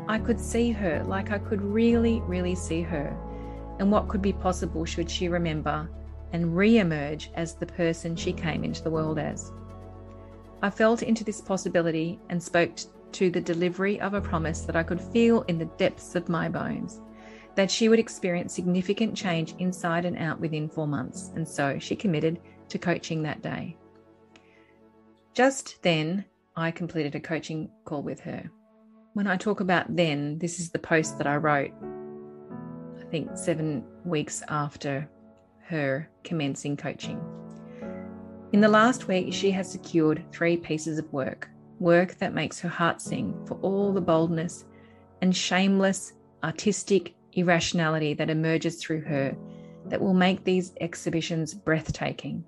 I 0.07 0.19
could 0.19 0.39
see 0.39 0.71
her, 0.71 1.03
like 1.03 1.31
I 1.31 1.39
could 1.39 1.61
really, 1.61 2.21
really 2.21 2.55
see 2.55 2.81
her 2.81 3.15
and 3.79 3.91
what 3.91 4.07
could 4.07 4.21
be 4.21 4.33
possible 4.33 4.85
should 4.85 5.09
she 5.09 5.27
remember 5.27 5.89
and 6.31 6.55
re 6.55 6.77
emerge 6.77 7.31
as 7.35 7.55
the 7.55 7.65
person 7.65 8.15
she 8.15 8.33
came 8.33 8.63
into 8.63 8.83
the 8.83 8.91
world 8.91 9.19
as. 9.19 9.51
I 10.61 10.69
felt 10.69 11.03
into 11.03 11.23
this 11.23 11.41
possibility 11.41 12.19
and 12.29 12.41
spoke 12.41 12.71
to 13.13 13.29
the 13.29 13.41
delivery 13.41 13.99
of 13.99 14.13
a 14.13 14.21
promise 14.21 14.61
that 14.61 14.75
I 14.75 14.83
could 14.83 15.01
feel 15.01 15.41
in 15.43 15.57
the 15.57 15.65
depths 15.77 16.15
of 16.15 16.29
my 16.29 16.47
bones 16.47 17.01
that 17.55 17.69
she 17.69 17.89
would 17.89 17.99
experience 17.99 18.53
significant 18.53 19.15
change 19.15 19.53
inside 19.59 20.05
and 20.05 20.17
out 20.17 20.39
within 20.39 20.67
four 20.67 20.87
months, 20.87 21.31
and 21.35 21.47
so 21.47 21.77
she 21.77 21.95
committed 21.95 22.39
to 22.69 22.79
coaching 22.79 23.21
that 23.23 23.43
day. 23.43 23.77
Just 25.33 25.81
then, 25.81 26.25
I 26.55 26.69
completed 26.69 27.15
a 27.15 27.19
coaching 27.19 27.71
call 27.85 28.03
with 28.03 28.19
her. 28.19 28.51
When 29.13 29.25
I 29.25 29.35
talk 29.35 29.61
about 29.61 29.95
then, 29.95 30.37
this 30.37 30.59
is 30.59 30.69
the 30.69 30.77
post 30.77 31.17
that 31.17 31.25
I 31.25 31.37
wrote 31.37 31.71
I 32.99 33.05
think, 33.09 33.35
seven 33.35 33.83
weeks 34.05 34.43
after 34.47 35.09
her 35.65 36.07
commencing 36.23 36.77
coaching. 36.77 37.19
In 38.51 38.61
the 38.61 38.67
last 38.67 39.07
week, 39.07 39.33
she 39.33 39.49
has 39.51 39.71
secured 39.71 40.23
three 40.31 40.55
pieces 40.57 40.99
of 40.99 41.11
work 41.11 41.49
work 41.79 42.15
that 42.19 42.35
makes 42.35 42.59
her 42.59 42.69
heart 42.69 43.01
sing 43.01 43.35
for 43.47 43.55
all 43.61 43.91
the 43.91 43.99
boldness 43.99 44.65
and 45.21 45.35
shameless 45.35 46.13
artistic 46.43 47.15
irrationality 47.33 48.13
that 48.13 48.29
emerges 48.29 48.75
through 48.75 49.01
her 49.01 49.35
that 49.87 49.99
will 49.99 50.13
make 50.13 50.43
these 50.43 50.73
exhibitions 50.79 51.53
breathtaking. 51.55 52.45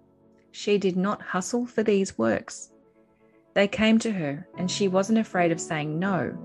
She 0.52 0.78
did 0.78 0.96
not 0.96 1.22
hustle 1.22 1.66
for 1.66 1.84
these 1.84 2.18
works. 2.18 2.70
They 3.56 3.70
came 3.70 3.98
to 4.00 4.12
her, 4.12 4.48
and 4.58 4.70
she 4.70 4.90
wasn't 4.90 5.18
afraid 5.18 5.52
of 5.52 5.62
saying 5.62 5.98
no 5.98 6.38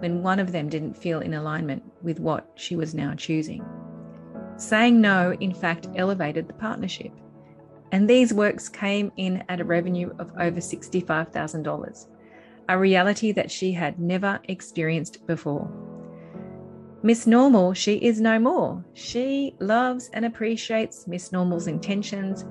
when 0.00 0.22
one 0.22 0.38
of 0.38 0.52
them 0.52 0.68
didn't 0.68 0.96
feel 0.96 1.20
in 1.20 1.34
alignment 1.34 1.82
with 2.02 2.18
what 2.18 2.50
she 2.54 2.76
was 2.76 2.94
now 2.94 3.14
choosing. 3.14 3.64
Saying 4.56 5.00
no, 5.00 5.32
in 5.38 5.52
fact, 5.52 5.88
elevated 5.96 6.48
the 6.48 6.54
partnership. 6.54 7.12
And 7.92 8.08
these 8.08 8.32
works 8.32 8.70
came 8.70 9.12
in 9.16 9.44
at 9.50 9.60
a 9.60 9.64
revenue 9.64 10.12
of 10.18 10.32
over 10.38 10.60
$65,000, 10.60 12.06
a 12.68 12.78
reality 12.78 13.32
that 13.32 13.50
she 13.50 13.72
had 13.72 13.98
never 13.98 14.40
experienced 14.44 15.26
before. 15.26 15.70
Miss 17.02 17.26
Normal, 17.26 17.74
she 17.74 17.96
is 17.96 18.18
no 18.18 18.38
more. 18.38 18.82
She 18.94 19.54
loves 19.60 20.08
and 20.14 20.24
appreciates 20.24 21.06
Miss 21.06 21.32
Normal's 21.32 21.66
intentions 21.66 22.46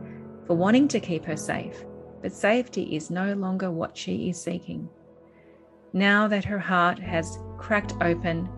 for 0.46 0.56
wanting 0.56 0.88
to 0.90 1.00
keep 1.00 1.26
her 1.26 1.36
safe, 1.36 1.84
but 2.22 2.32
safety 2.32 2.96
is 2.96 3.10
no 3.10 3.34
longer 3.34 3.72
what 3.72 3.96
she 3.96 4.30
is 4.30 4.42
seeking 4.42 4.90
now 5.96 6.28
that 6.28 6.44
her 6.44 6.60
heart 6.60 7.00
has 7.00 7.40
cracked 7.58 7.94
open, 8.02 8.50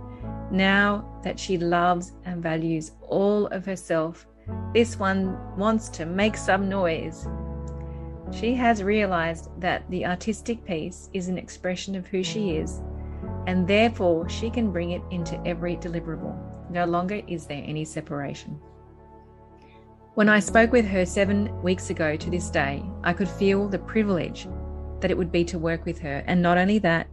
now 0.52 1.22
that 1.24 1.39
she 1.39 1.56
loves 1.60 2.13
and 2.26 2.41
values 2.41 2.93
all 3.04 3.46
of 3.48 3.63
herself, 3.63 4.26
this 4.74 4.98
one 4.98 5.38
wants 5.56 5.88
to 5.89 6.06
make 6.08 6.36
some 6.36 6.67
noise. 6.67 7.28
She 8.32 8.56
has 8.56 8.82
realized 8.82 9.50
that 9.62 9.88
the 9.91 10.04
artistic 10.08 10.65
piece 10.65 11.12
is 11.13 11.28
an 11.28 11.38
expression 11.38 11.93
of 11.96 12.08
who 12.08 12.24
she 12.24 12.58
is, 12.58 12.82
and 13.46 13.67
therefore 13.67 14.28
she 14.28 14.50
can 14.50 14.72
bring 14.72 14.91
it 14.91 15.04
into 15.12 15.39
every 15.46 15.78
deliverable. 15.78 16.36
No 16.72 16.86
longer 16.86 17.22
is 17.28 17.46
there 17.46 17.63
any 17.63 17.86
separation. 17.86 18.60
When 20.17 20.30
I 20.30 20.39
spoke 20.39 20.71
with 20.71 20.88
her 20.88 21.06
seven 21.06 21.62
weeks 21.62 21.91
ago 21.91 22.15
to 22.15 22.30
this 22.32 22.49
day, 22.49 22.84
I 23.03 23.13
could 23.13 23.30
feel 23.30 23.67
the 23.67 23.77
privilege 23.77 24.47
that 24.99 25.12
it 25.12 25.15
would 25.15 25.32
be 25.32 25.45
to 25.45 25.60
work 25.60 25.86
with 25.86 25.99
her. 25.99 26.23
And 26.25 26.41
not 26.41 26.58
only 26.58 26.80
that, 26.80 27.06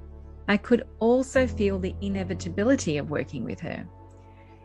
I 0.48 0.56
could 0.56 0.86
also 1.00 1.46
feel 1.46 1.78
the 1.78 1.94
inevitability 2.00 2.96
of 2.96 3.10
working 3.10 3.44
with 3.44 3.60
her. 3.60 3.86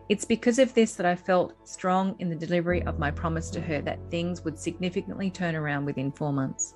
It's 0.08 0.24
because 0.24 0.58
of 0.58 0.74
this 0.74 0.96
that 0.96 1.06
I 1.06 1.18
felt 1.18 1.68
strong 1.68 2.16
in 2.20 2.30
the 2.30 2.36
delivery 2.38 2.82
of 2.84 2.98
my 2.98 3.12
promise 3.12 3.50
to 3.50 3.60
her 3.60 3.82
that 3.82 4.10
things 4.10 4.46
would 4.46 4.58
significantly 4.58 5.30
turn 5.30 5.54
around 5.54 5.84
within 5.84 6.10
four 6.10 6.32
months. 6.32 6.76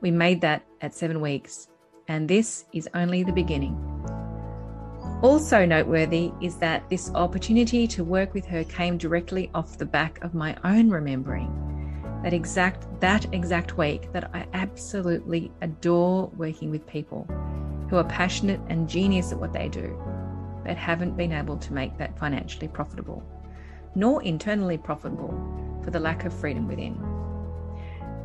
We 0.00 0.10
made 0.10 0.40
that 0.40 0.64
at 0.80 0.96
seven 0.96 1.20
weeks, 1.20 1.68
and 2.08 2.26
this 2.26 2.64
is 2.72 2.88
only 2.94 3.22
the 3.22 3.30
beginning. 3.30 3.78
Also 5.20 5.66
noteworthy 5.66 6.30
is 6.40 6.58
that 6.58 6.88
this 6.88 7.10
opportunity 7.12 7.88
to 7.88 8.04
work 8.04 8.34
with 8.34 8.46
her 8.46 8.62
came 8.62 8.96
directly 8.96 9.50
off 9.52 9.76
the 9.76 9.84
back 9.84 10.22
of 10.22 10.32
my 10.32 10.56
own 10.62 10.88
remembering. 10.88 11.50
That 12.22 12.32
exact 12.32 12.86
that 13.00 13.26
exact 13.34 13.76
week 13.76 14.12
that 14.12 14.30
I 14.32 14.46
absolutely 14.52 15.50
adore 15.60 16.28
working 16.36 16.70
with 16.70 16.86
people 16.86 17.26
who 17.90 17.96
are 17.96 18.04
passionate 18.04 18.60
and 18.68 18.88
genius 18.88 19.32
at 19.32 19.40
what 19.40 19.52
they 19.52 19.68
do, 19.68 20.00
but 20.64 20.76
haven't 20.76 21.16
been 21.16 21.32
able 21.32 21.56
to 21.56 21.72
make 21.72 21.98
that 21.98 22.16
financially 22.16 22.68
profitable, 22.68 23.24
nor 23.96 24.22
internally 24.22 24.78
profitable 24.78 25.34
for 25.82 25.90
the 25.90 25.98
lack 25.98 26.26
of 26.26 26.32
freedom 26.32 26.68
within. 26.68 26.96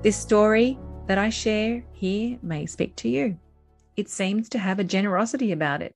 This 0.03 0.15
story 0.15 0.77
that 1.08 1.17
I 1.17 1.29
share 1.29 1.84
here 1.91 2.38
may 2.43 2.67
speak 2.67 2.95
to 2.97 3.10
you. 3.10 3.39
It 3.95 4.10
seems 4.10 4.47
to 4.49 4.60
have 4.60 4.77
a 4.77 4.84
generosity 4.84 5.51
about 5.51 5.82
it, 5.82 5.95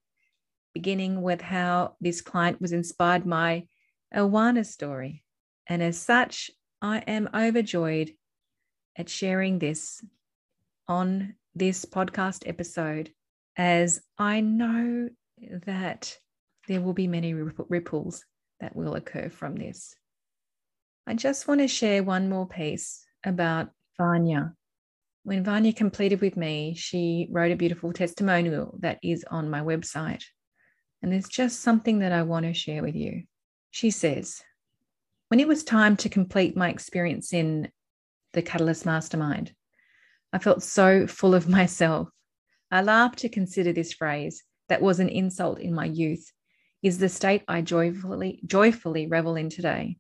beginning 0.77 1.23
with 1.23 1.41
how 1.41 1.95
this 1.99 2.21
client 2.21 2.61
was 2.61 2.71
inspired 2.71 3.27
by 3.27 3.63
Awana 4.13 4.63
story. 4.63 5.23
And 5.65 5.81
as 5.81 5.97
such, 5.97 6.51
I 6.83 6.99
am 6.99 7.29
overjoyed 7.33 8.11
at 8.95 9.09
sharing 9.09 9.57
this 9.57 10.05
on 10.87 11.33
this 11.55 11.83
podcast 11.83 12.47
episode 12.47 13.09
as 13.57 14.01
I 14.19 14.41
know 14.41 15.09
that 15.65 16.15
there 16.67 16.81
will 16.81 16.93
be 16.93 17.07
many 17.07 17.33
ripples 17.33 18.23
that 18.59 18.75
will 18.75 18.93
occur 18.93 19.31
from 19.31 19.55
this. 19.55 19.95
I 21.07 21.15
just 21.15 21.47
want 21.47 21.61
to 21.61 21.67
share 21.67 22.03
one 22.03 22.29
more 22.29 22.47
piece 22.47 23.03
about 23.25 23.69
Vania. 23.97 24.53
When 25.23 25.43
Vania 25.43 25.73
completed 25.73 26.21
with 26.21 26.37
me, 26.37 26.75
she 26.77 27.29
wrote 27.31 27.51
a 27.51 27.55
beautiful 27.55 27.93
testimonial 27.93 28.77
that 28.81 28.99
is 29.01 29.25
on 29.31 29.49
my 29.49 29.61
website. 29.61 30.21
And 31.01 31.11
there's 31.11 31.29
just 31.29 31.61
something 31.61 31.99
that 31.99 32.11
I 32.11 32.23
want 32.23 32.45
to 32.45 32.53
share 32.53 32.81
with 32.81 32.95
you. 32.95 33.23
She 33.71 33.91
says, 33.91 34.41
When 35.29 35.39
it 35.39 35.47
was 35.47 35.63
time 35.63 35.97
to 35.97 36.09
complete 36.09 36.57
my 36.57 36.69
experience 36.69 37.33
in 37.33 37.71
the 38.33 38.41
Catalyst 38.41 38.85
Mastermind, 38.85 39.53
I 40.33 40.39
felt 40.39 40.63
so 40.63 41.07
full 41.07 41.35
of 41.35 41.47
myself 41.59 42.09
I 42.69 42.81
laugh 42.81 43.15
to 43.17 43.29
consider 43.29 43.71
this 43.71 43.93
phrase 43.93 44.43
that 44.67 44.81
was 44.81 44.99
an 44.99 45.07
insult 45.07 45.59
in 45.59 45.73
my 45.73 45.85
youth 45.85 46.31
is 46.83 46.97
the 46.97 47.09
state 47.09 47.43
I 47.47 47.61
joyfully 47.61 48.41
joyfully 48.45 49.07
revel 49.07 49.35
in 49.35 49.49
today. 49.49 49.97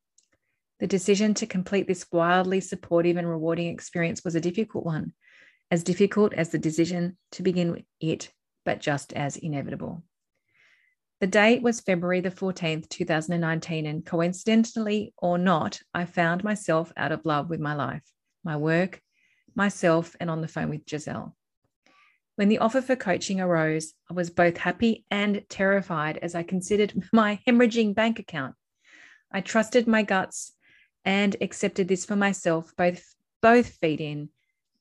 The 0.79 0.87
decision 0.87 1.33
to 1.35 1.47
complete 1.47 1.87
this 1.87 2.05
wildly 2.11 2.59
supportive 2.59 3.17
and 3.17 3.27
rewarding 3.27 3.67
experience 3.67 4.23
was 4.23 4.35
a 4.35 4.41
difficult 4.41 4.85
one, 4.85 5.13
as 5.71 5.83
difficult 5.83 6.33
as 6.33 6.49
the 6.49 6.59
decision 6.59 7.17
to 7.31 7.41
begin 7.41 7.83
it, 7.99 8.31
but 8.65 8.79
just 8.79 9.13
as 9.13 9.37
inevitable. 9.37 10.03
The 11.19 11.27
date 11.27 11.63
was 11.63 11.81
February 11.81 12.21
the 12.21 12.29
14th, 12.29 12.89
2019, 12.89 13.87
and 13.87 14.05
coincidentally 14.05 15.15
or 15.17 15.39
not, 15.39 15.79
I 15.91 16.05
found 16.05 16.43
myself 16.43 16.93
out 16.95 17.11
of 17.11 17.25
love 17.25 17.49
with 17.49 17.59
my 17.59 17.73
life, 17.73 18.03
my 18.43 18.55
work, 18.55 19.01
myself, 19.55 20.15
and 20.19 20.29
on 20.29 20.41
the 20.41 20.47
phone 20.47 20.69
with 20.69 20.87
Giselle. 20.87 21.35
When 22.35 22.49
the 22.49 22.59
offer 22.59 22.83
for 22.83 22.95
coaching 22.95 23.41
arose, 23.41 23.95
I 24.11 24.13
was 24.13 24.29
both 24.29 24.57
happy 24.57 25.05
and 25.09 25.43
terrified 25.49 26.17
as 26.17 26.35
I 26.35 26.43
considered 26.43 26.93
my 27.11 27.39
hemorrhaging 27.47 27.95
bank 27.95 28.19
account. 28.19 28.53
I 29.31 29.41
trusted 29.41 29.87
my 29.87 30.03
guts 30.03 30.53
and 31.03 31.35
accepted 31.41 31.87
this 31.87 32.05
for 32.05 32.15
myself, 32.15 32.73
both, 32.77 33.03
both 33.41 33.69
feed 33.69 34.01
in, 34.01 34.29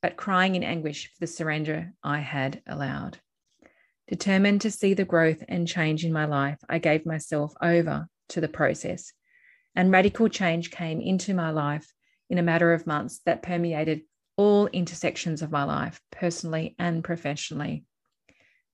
but 0.03 0.18
crying 0.18 0.55
in 0.55 0.64
anguish 0.64 1.07
for 1.07 1.20
the 1.20 1.27
surrender 1.27 1.94
I 2.03 2.18
had 2.18 2.61
allowed. 2.66 3.20
Determined 4.09 4.61
to 4.61 4.71
see 4.71 4.95
the 4.95 5.05
growth 5.05 5.42
and 5.49 5.66
change 5.66 6.05
in 6.05 6.12
my 6.12 6.27
life, 6.27 6.59
I 6.69 6.79
gave 6.79 7.07
myself 7.07 7.55
over 7.61 8.07
to 8.29 8.40
the 8.40 8.49
process, 8.49 9.12
and 9.75 9.90
radical 9.90 10.29
change 10.29 10.71
came 10.71 11.01
into 11.01 11.35
my 11.35 11.51
life 11.51 11.92
in 12.31 12.38
a 12.38 12.42
matter 12.42 12.73
of 12.73 12.87
months 12.87 13.21
that 13.27 13.42
permeated 13.42 14.03
all 14.37 14.66
intersections 14.69 15.42
of 15.42 15.51
my 15.51 15.64
life, 15.64 16.01
personally 16.12 16.77
and 16.79 17.03
professionally. 17.03 17.85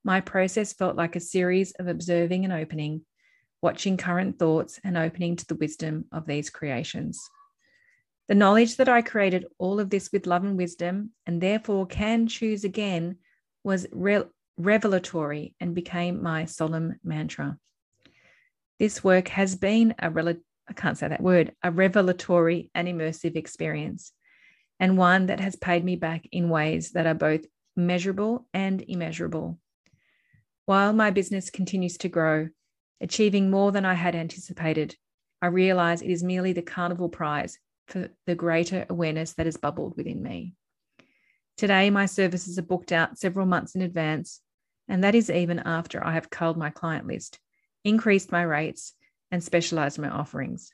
My 0.05 0.21
process 0.21 0.73
felt 0.73 0.97
like 0.97 1.17
a 1.17 1.21
series 1.21 1.73
of 1.73 1.87
observing 1.87 2.45
and 2.45 2.53
opening, 2.53 3.03
watching 3.63 3.97
current 3.97 4.39
thoughts 4.39 4.81
and 4.85 4.97
opening 4.97 5.37
to 5.37 5.47
the 5.47 5.55
wisdom 5.55 6.07
of 6.13 6.27
these 6.27 6.51
creations. 6.51 7.21
The 8.29 8.35
knowledge 8.35 8.77
that 8.77 8.89
I 8.89 9.03
created 9.03 9.47
all 9.59 9.81
of 9.81 9.91
this 9.91 10.11
with 10.13 10.27
love 10.27 10.45
and 10.45 10.57
wisdom, 10.57 11.13
and 11.27 11.41
therefore 11.41 11.87
can 11.87 12.27
choose 12.27 12.65
again, 12.65 13.19
was 13.63 13.87
re- 13.93 14.25
revelatory 14.57 15.55
and 15.61 15.75
became 15.75 16.23
my 16.23 16.45
solemn 16.45 16.97
mantra. 17.03 17.59
This 18.79 19.03
work 19.03 19.29
has 19.29 19.55
been 19.55 19.95
a 19.99 20.11
rel- 20.11 20.43
I 20.69 20.73
can't 20.75 20.99
say 20.99 21.09
that 21.09 21.23
word, 21.23 21.55
a 21.63 21.71
revelatory 21.71 22.71
and 22.75 22.89
immersive 22.89 23.37
experience, 23.37 24.13
and 24.81 24.99
one 24.99 25.27
that 25.27 25.41
has 25.41 25.57
paid 25.57 25.85
me 25.85 25.97
back 25.97 26.27
in 26.33 26.49
ways 26.49 26.93
that 26.93 27.07
are 27.07 27.15
both 27.15 27.45
measurable 27.77 28.47
and 28.53 28.85
immeasurable. 28.87 29.59
While 30.67 30.93
my 30.93 31.11
business 31.11 31.51
continues 31.51 31.99
to 31.99 32.09
grow, 32.09 32.49
achieving 33.01 33.51
more 33.51 33.73
than 33.73 33.85
I 33.85 33.95
had 33.95 34.15
anticipated, 34.15 34.97
I 35.41 35.47
realize 35.49 36.03
it 36.03 36.11
is 36.11 36.23
merely 36.23 36.53
the 36.53 36.63
carnival 36.63 37.09
prize 37.09 37.59
for 37.89 38.11
the 38.27 38.35
greater 38.35 38.87
awareness 38.89 39.35
that 39.35 39.47
has 39.47 39.57
bubbled 39.57 39.97
within 39.97 40.23
me. 40.23 40.55
Today, 41.57 41.91
my 41.91 42.07
services 42.07 42.59
are 42.59 42.63
booked 42.63 42.93
out 42.93 43.19
several 43.19 43.47
months 43.47 43.75
in 43.75 43.83
advance, 43.83 44.41
and 44.89 45.05
that 45.05 45.15
is 45.15 45.31
even 45.31 45.61
after 45.61 46.05
I 46.05 46.15
have 46.15 46.31
culled 46.31 46.57
my 46.57 46.71
client 46.71 47.07
list, 47.07 47.39
increased 47.85 48.33
my 48.33 48.43
rates, 48.43 48.95
and 49.31 49.43
specialized 49.43 49.99
my 49.99 50.09
offerings. 50.09 50.73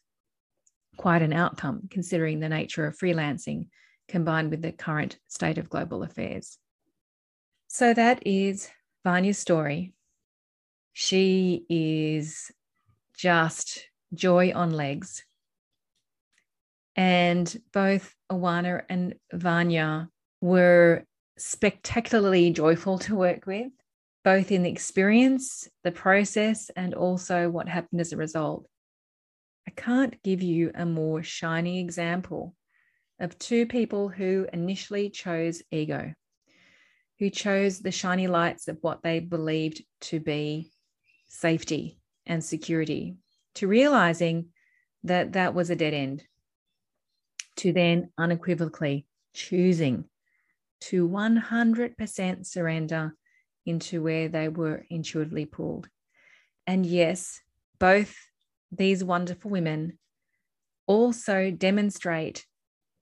Quite 0.96 1.22
an 1.22 1.32
outcome 1.32 1.88
considering 1.90 2.40
the 2.40 2.48
nature 2.48 2.86
of 2.86 2.96
freelancing 2.96 3.66
combined 4.08 4.50
with 4.50 4.62
the 4.62 4.72
current 4.72 5.18
state 5.28 5.58
of 5.58 5.68
global 5.70 6.02
affairs. 6.02 6.58
So 7.68 7.92
that 7.94 8.26
is 8.26 8.68
Vania's 9.04 9.38
story. 9.38 9.92
She 10.92 11.64
is 11.68 12.50
just 13.16 13.86
joy 14.14 14.52
on 14.54 14.70
legs. 14.70 15.24
And 16.96 17.54
both 17.72 18.14
Awana 18.32 18.82
and 18.88 19.14
Vanya 19.32 20.08
were 20.40 21.04
spectacularly 21.36 22.50
joyful 22.50 22.98
to 23.00 23.14
work 23.14 23.46
with, 23.46 23.72
both 24.24 24.50
in 24.50 24.62
the 24.62 24.70
experience, 24.70 25.68
the 25.84 25.92
process, 25.92 26.70
and 26.76 26.94
also 26.94 27.48
what 27.48 27.68
happened 27.68 28.00
as 28.00 28.12
a 28.12 28.16
result. 28.16 28.66
I 29.66 29.70
can't 29.70 30.22
give 30.22 30.42
you 30.42 30.70
a 30.74 30.86
more 30.86 31.22
shining 31.22 31.76
example 31.76 32.54
of 33.20 33.38
two 33.38 33.66
people 33.66 34.08
who 34.08 34.46
initially 34.52 35.10
chose 35.10 35.62
ego, 35.70 36.14
who 37.18 37.30
chose 37.30 37.80
the 37.80 37.90
shiny 37.90 38.28
lights 38.28 38.68
of 38.68 38.78
what 38.80 39.02
they 39.02 39.20
believed 39.20 39.82
to 40.02 40.20
be 40.20 40.70
safety 41.28 41.98
and 42.26 42.42
security, 42.42 43.16
to 43.56 43.66
realizing 43.66 44.46
that 45.04 45.32
that 45.32 45.54
was 45.54 45.70
a 45.70 45.76
dead 45.76 45.94
end, 45.94 46.24
to 47.56 47.72
then 47.72 48.10
unequivocally 48.18 49.06
choosing 49.34 50.04
to 50.80 51.08
100% 51.08 52.46
surrender 52.46 53.14
into 53.66 54.02
where 54.02 54.28
they 54.28 54.48
were 54.48 54.84
intuitively 54.90 55.44
pulled. 55.44 55.88
And 56.66 56.86
yes, 56.86 57.40
both 57.78 58.14
these 58.70 59.02
wonderful 59.04 59.50
women 59.50 59.98
also 60.86 61.50
demonstrate 61.50 62.46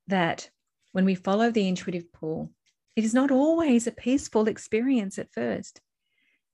that 0.09 0.51
when 0.93 1.05
we 1.05 1.15
follow 1.15 1.51
the 1.51 1.69
intuitive 1.69 2.13
pull, 2.13 2.51
it 2.95 3.05
is 3.05 3.15
not 3.15 3.31
always 3.31 3.87
a 3.87 3.93
peaceful 3.93 4.49
experience 4.49 5.19
at 5.19 5.33
first. 5.33 5.81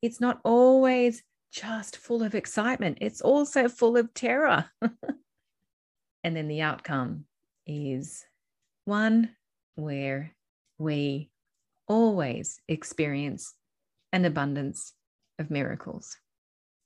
It's 0.03 0.21
not 0.21 0.41
always 0.45 1.23
just 1.53 1.97
full 1.97 2.23
of 2.23 2.35
excitement, 2.35 2.99
it's 3.01 3.21
also 3.21 3.69
full 3.69 3.97
of 3.97 4.13
terror. 4.15 4.67
and 6.25 6.37
then 6.37 6.49
the 6.49 6.63
outcome 6.63 7.27
is 7.67 8.25
one 8.85 9.31
where 9.75 10.33
we 10.83 11.31
always 11.87 12.61
experience 12.69 13.55
an 14.13 14.25
abundance 14.25 14.93
of 15.39 15.51
miracles. 15.51 16.17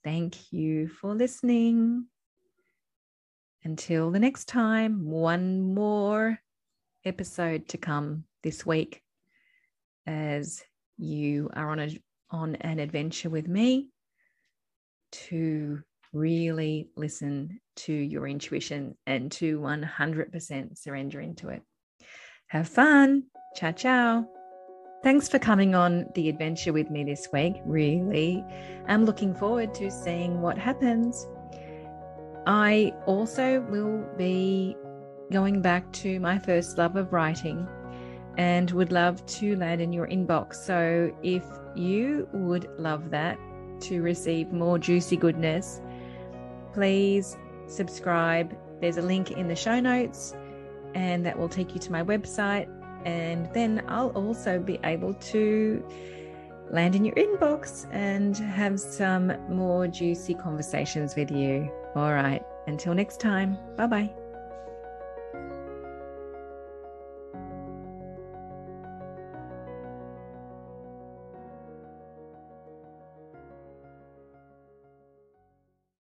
Thank 0.05 0.53
you 0.53 0.89
for 0.89 1.15
listening. 1.15 2.07
Until 3.65 4.13
the 4.13 4.21
next 4.21 4.47
time, 4.47 5.05
one 5.05 5.75
more 5.75 6.39
episode 7.05 7.69
to 7.69 7.79
come 7.79 8.25
this 8.43 8.65
week 8.65 9.03
as 10.07 10.63
you 10.99 11.51
are 11.55 11.71
on 11.71 11.81
a 11.81 11.99
on 12.31 12.57
an 12.57 12.79
adventure 12.79 13.31
with 13.31 13.49
me 13.49 13.89
to 15.13 15.81
really 16.13 16.91
listen 16.97 17.61
to 17.77 17.93
your 17.93 18.27
intuition 18.27 18.97
and 19.07 19.31
to 19.31 19.61
100% 19.61 20.79
surrender 20.79 21.21
into 21.21 21.49
it. 21.49 21.63
Have 22.49 22.69
fun. 22.69 23.25
Ciao, 23.55 23.73
ciao. 23.73 24.27
Thanks 25.03 25.29
for 25.29 25.39
coming 25.39 25.75
on 25.75 26.11
the 26.15 26.29
adventure 26.29 26.73
with 26.73 26.91
me 26.91 27.05
this 27.05 27.29
week. 27.33 27.61
Really, 27.65 28.45
I'm 28.89 29.05
looking 29.05 29.35
forward 29.35 29.73
to 29.75 29.91
seeing 29.91 30.43
what 30.43 30.59
happens. 30.59 31.27
I 32.47 32.93
also 33.07 33.61
will 33.71 34.05
be 34.17 34.77
going 35.33 35.63
back 35.63 35.91
to 35.93 36.21
my 36.21 36.39
first 36.39 36.77
love 36.77 36.97
of 36.97 37.13
writing 37.13 37.67
and 38.37 38.71
would 38.73 38.93
love 38.93 39.25
to 39.27 39.57
land 39.57 39.81
in 39.81 39.93
your 39.93 40.07
inbox. 40.07 40.55
So 40.57 41.11
if 41.23 41.45
you 41.75 42.29
would 42.33 42.69
love 42.79 43.11
that 43.11 43.39
to 43.83 44.03
receive 44.03 44.53
more 44.53 44.79
juicy 44.79 45.17
goodness, 45.17 45.81
please 46.73 47.37
subscribe. 47.69 48.57
There's 48.81 48.99
a 48.99 49.03
link 49.03 49.31
in 49.31 49.49
the 49.49 49.57
show 49.57 49.81
notes, 49.81 50.35
and 50.95 51.25
that 51.25 51.39
will 51.39 51.49
take 51.49 51.75
you 51.75 51.81
to 51.81 51.93
my 51.93 52.03
website 52.03 52.69
and 53.07 53.49
then 53.55 53.83
I'll 53.89 54.11
also 54.11 54.59
be 54.59 54.79
able 54.85 55.15
to 55.15 55.83
land 56.71 56.97
in 56.97 57.05
your 57.05 57.15
inbox 57.15 57.87
and 57.93 58.37
have 58.37 58.81
some 58.81 59.33
more 59.49 59.87
juicy 59.87 60.35
conversations 60.35 61.15
with 61.15 61.31
you. 61.31 61.71
All 61.95 62.13
right, 62.13 62.43
until 62.67 62.93
next 62.93 63.21
time, 63.21 63.57
bye 63.77 63.87
bye. 63.87 64.26